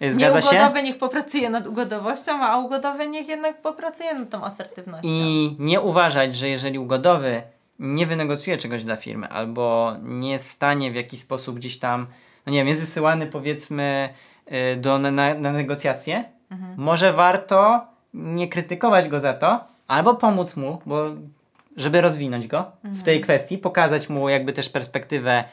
Zgadza 0.01 0.41
się? 0.41 0.49
Nieugodowy 0.51 0.83
niech 0.83 0.99
popracuje 0.99 1.51
nad 1.51 1.67
ugodowością, 1.67 2.43
a 2.43 2.59
ugodowy 2.59 3.07
niech 3.09 3.29
jednak 3.29 3.63
popracuje 3.63 4.15
nad 4.15 4.31
tą 4.31 4.45
asertywnością. 4.45 5.09
I 5.09 5.57
nie 5.59 5.81
uważać, 5.81 6.35
że 6.35 6.49
jeżeli 6.49 6.79
ugodowy 6.79 7.43
nie 7.79 8.07
wynegocjuje 8.07 8.59
czegoś 8.59 8.85
dla 8.85 8.97
firmy 8.97 9.29
albo 9.29 9.93
nie 10.03 10.31
jest 10.31 10.49
w 10.49 10.51
stanie 10.51 10.91
w 10.91 10.95
jakiś 10.95 11.21
sposób 11.21 11.57
gdzieś 11.57 11.79
tam, 11.79 12.07
no 12.47 12.53
nie 12.53 12.59
wiem, 12.59 12.69
jest 12.69 12.81
wysyłany 12.81 13.27
powiedzmy 13.27 14.09
y, 14.53 14.77
do, 14.77 14.99
na, 14.99 15.11
na, 15.11 15.53
negocjacje, 15.53 16.25
może 16.77 17.13
warto 17.13 17.85
nie 18.15 18.49
krytykować 18.49 19.09
go 19.09 19.21
za 19.21 19.35
to, 19.35 19.65
albo 19.89 20.15
pomóc 20.15 20.57
mu, 20.57 20.79
bo 20.87 21.05
żeby 21.77 22.01
rozwinąć 22.01 22.47
go 22.47 22.65
w 22.85 23.03
tej 23.03 23.21
kwestii, 23.21 23.59
pokazać 23.59 24.09
mu 24.09 24.29
jakby 24.29 24.53
też 24.53 24.69
perspektywę 24.69 25.45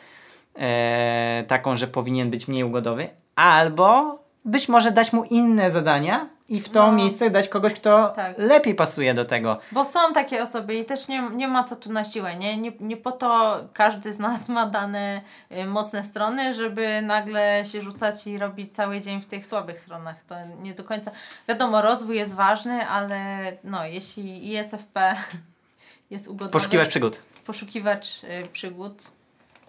e, 0.55 1.43
taką, 1.47 1.75
że 1.75 1.88
powinien 1.88 2.29
być 2.29 2.47
mniej 2.47 2.63
ugodowy, 2.63 3.10
albo 3.36 4.19
być 4.47 4.69
może 4.69 4.91
dać 4.91 5.13
mu 5.13 5.23
inne 5.23 5.71
zadania 5.71 6.29
i 6.49 6.62
w 6.62 6.69
to 6.69 6.86
No. 6.88 6.91
miejsce 6.91 7.29
dać 7.29 7.49
kogoś, 7.49 7.73
kto 7.73 8.10
Tak. 8.15 8.36
lepiej 8.38 8.75
pasuje 8.75 9.13
do 9.13 9.25
tego. 9.25 9.60
Bo 9.71 9.86
są 9.86 9.99
takie 10.13 10.43
osoby 10.43 10.75
i 10.75 10.86
też 10.86 11.07
nie, 11.07 11.29
nie 11.29 11.47
ma 11.47 11.63
co 11.63 11.75
tu 11.75 11.91
na 11.91 12.03
siłę, 12.03 12.36
nie? 12.36 12.57
nie? 12.57 12.71
Nie 12.79 12.97
po 12.97 13.12
to 13.12 13.60
każdy 13.73 14.13
z 14.13 14.19
nas 14.19 14.49
ma 14.49 14.65
dane 14.65 15.21
y, 15.51 15.65
mocne 15.65 16.03
strony, 16.03 16.53
żeby 16.53 17.01
nagle 17.01 17.63
się 17.65 17.81
rzucać 17.81 18.27
i 18.27 18.38
robić 18.38 18.75
cały 18.75 19.01
dzień 19.01 19.21
w 19.21 19.25
tych 19.25 19.45
słabych 19.45 19.79
stronach. 19.79 20.23
To 20.23 20.36
nie 20.62 20.73
do 20.73 20.83
końca. 20.83 21.12
Wiadomo, 21.47 21.81
rozwój 21.81 22.15
jest 22.17 22.36
ważny, 22.36 22.88
ale 22.88 23.17
no, 23.63 23.86
jeśli 23.86 24.53
ISFP 24.53 25.15
jest 26.12 26.27
ugodowy, 26.27 26.51
Poszukiwać 26.51 26.89
przygód. 26.89 27.19
poszukiwacz 27.45 28.23
y, 28.23 28.47
przygód, 28.53 28.93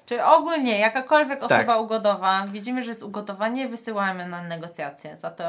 czy 0.09 0.25
ogólnie 0.25 0.79
jakakolwiek 0.79 1.43
osoba 1.43 1.65
Tak. 1.65 1.81
ugodowa, 1.81 2.47
widzimy, 2.53 2.83
że 2.83 2.89
jest 2.89 3.03
ugodowanie, 3.03 3.69
wysyłamy 3.69 4.27
na 4.27 4.43
negocjacje. 4.43 5.17
Za 5.17 5.31
to 5.31 5.45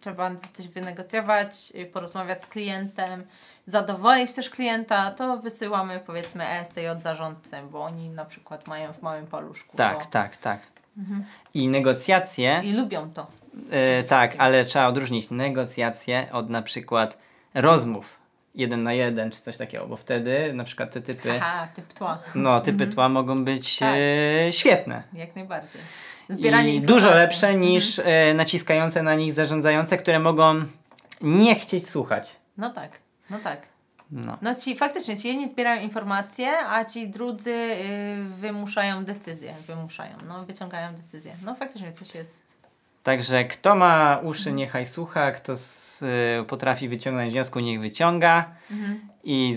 trzeba 0.00 0.30
coś 0.52 0.68
wynegocjować, 0.68 1.72
porozmawiać 1.92 2.42
z 2.42 2.46
klientem, 2.46 3.26
zadowolić 3.66 4.32
też 4.32 4.50
klienta, 4.50 5.10
to 5.10 5.36
wysyłamy 5.36 6.00
powiedzmy 6.06 6.48
ESTJ 6.48 6.80
zarządcy, 6.98 7.56
bo 7.70 7.82
oni 7.82 8.08
na 8.10 8.24
przykład 8.24 8.66
mają 8.66 8.92
w 8.92 9.02
małym 9.02 9.26
paluszku. 9.26 9.76
Tak, 9.76 9.98
to, 10.04 10.10
tak, 10.10 10.36
tak. 10.36 10.60
I 11.54 11.68
negocjacje, 11.68 12.60
I 12.64 12.72
lubią 12.72 13.10
to. 13.10 13.26
e, 13.70 14.02
tak, 14.02 14.34
ale 14.38 14.64
trzeba 14.64 14.86
odróżnić 14.86 15.30
negocjacje 15.30 16.28
od 16.32 16.50
na 16.50 16.62
przykład 16.62 17.18
rozmów 17.54 18.17
jeden 18.58 18.82
na 18.82 18.92
jeden, 18.92 19.30
czy 19.30 19.40
coś 19.42 19.56
takiego, 19.56 19.86
bo 19.86 19.96
wtedy 19.96 20.52
na 20.52 20.64
przykład 20.64 20.92
te 20.92 21.00
typy, 21.00 21.32
Aha, 21.32 21.68
typ 21.74 21.92
tła. 21.92 22.18
no, 22.34 22.60
typy 22.60 22.86
tła 22.86 23.08
mogą 23.08 23.44
być 23.44 23.78
Tak. 23.78 23.94
e, 24.48 24.52
świetne. 24.52 25.02
Jak 25.12 25.36
najbardziej. 25.36 25.80
Zbieranie 26.28 26.74
I. 26.74 26.76
Mhm. 26.76 26.86
dużo 26.94 27.10
lepsze 27.10 27.54
niż 27.54 27.98
e, 28.04 28.34
naciskające 28.34 29.02
na 29.02 29.14
nich 29.14 29.32
zarządzające, 29.32 29.96
które 29.96 30.18
mogą 30.18 30.62
nie 31.20 31.54
chcieć 31.54 31.88
słuchać. 31.88 32.36
No 32.56 32.70
tak, 32.70 32.90
no 33.30 33.38
tak. 33.44 33.60
No. 34.10 34.38
No 34.42 34.54
ci 34.54 34.76
faktycznie, 34.76 35.16
ci 35.16 35.28
jedni 35.28 35.48
zbierają 35.48 35.82
informacje, 35.82 36.58
a 36.58 36.84
ci 36.84 37.08
drudzy 37.08 37.50
y, 37.50 38.16
wymuszają 38.28 39.04
decyzje. 39.04 39.54
Wymuszają, 39.66 40.16
no 40.28 40.44
wyciągają 40.44 40.94
decyzje. 40.94 41.36
No 41.44 41.54
faktycznie 41.54 41.92
coś 41.92 42.14
jest. 42.14 42.57
Także 43.08 43.44
kto 43.44 43.74
ma 43.74 44.20
uszy, 44.22 44.52
niechaj 44.52 44.86
słucha, 44.86 45.32
kto 45.32 45.52
s, 45.52 46.02
y, 46.40 46.44
potrafi 46.44 46.88
wyciągnąć 46.88 47.32
wniosku, 47.32 47.60
niech 47.60 47.80
wyciąga 47.80 48.44
i 49.24 49.56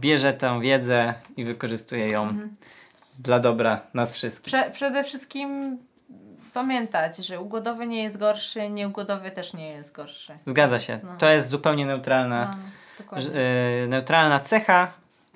bierze 0.00 0.32
tę 0.32 0.60
wiedzę 0.60 1.14
i 1.36 1.44
wykorzystuje 1.44 2.08
ją 2.08 2.28
dla 3.18 3.38
dobra 3.38 3.80
nas 3.94 4.14
wszystkich. 4.14 4.52
Prze 4.52 4.70
przede 4.70 5.04
wszystkim 5.04 5.78
pamiętać, 6.54 7.16
że 7.16 7.40
ugodowy 7.40 7.86
nie 7.86 8.02
jest 8.02 8.16
gorszy, 8.16 8.70
nieugodowy 8.70 9.30
też 9.30 9.52
nie 9.52 9.68
jest 9.68 9.92
gorszy. 9.92 10.32
Zgadza 10.46 10.78
się. 10.78 11.00
No. 11.02 11.16
To 11.16 11.28
jest 11.28 11.50
zupełnie 11.50 11.86
neutralna, 11.86 12.54
No, 13.12 13.18
y, 13.18 13.86
neutralna 13.88 14.40
cecha. 14.40 14.92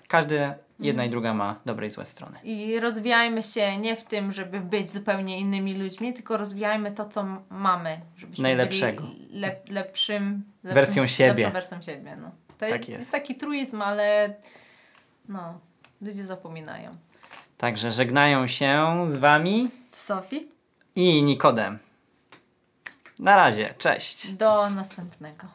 Każdy, 0.09 0.55
jedna 0.81 1.05
i 1.05 1.11
druga 1.11 1.35
ma 1.35 1.61
dobre 1.67 1.87
i 1.87 1.91
złe 1.91 2.05
strony. 2.05 2.39
I 2.45 2.81
rozwijajmy 2.81 3.43
się 3.43 3.77
nie 3.77 3.97
w 3.97 4.05
tym, 4.05 4.33
żeby 4.33 4.61
być 4.61 4.91
zupełnie 4.91 5.41
innymi 5.41 5.75
ludźmi, 5.75 6.15
tylko 6.15 6.37
rozwijajmy 6.37 6.93
to, 6.93 7.05
co 7.09 7.25
mamy. 7.51 8.01
Żebyśmy 8.17 8.43
Najlepszego. 8.43 9.03
byli 9.03 9.29
lep 9.41 9.71
lepszym, 9.71 10.43
lepszym 10.63 10.75
Wersją 10.75 11.07
siebie. 11.07 11.51
Wersją 11.51 11.83
siebie. 11.83 12.17
No. 12.17 12.31
To 12.49 12.67
Tak 12.67 12.71
jest, 12.71 12.89
jest. 12.89 13.01
jest 13.01 13.13
taki 13.13 13.35
truizm, 13.35 13.83
ale 13.83 14.35
no, 15.29 15.61
ludzie 16.03 16.27
zapominają. 16.27 16.97
Także 17.59 17.93
żegnają 17.93 18.47
się 18.47 19.05
z 19.09 19.17
Wami 19.17 19.71
Sofii, 19.91 20.49
i 20.97 21.23
Nikodem. 21.23 21.79
Na 23.19 23.37
razie, 23.37 23.75
cześć. 23.79 24.33
do 24.33 24.71
następnego. 24.71 25.47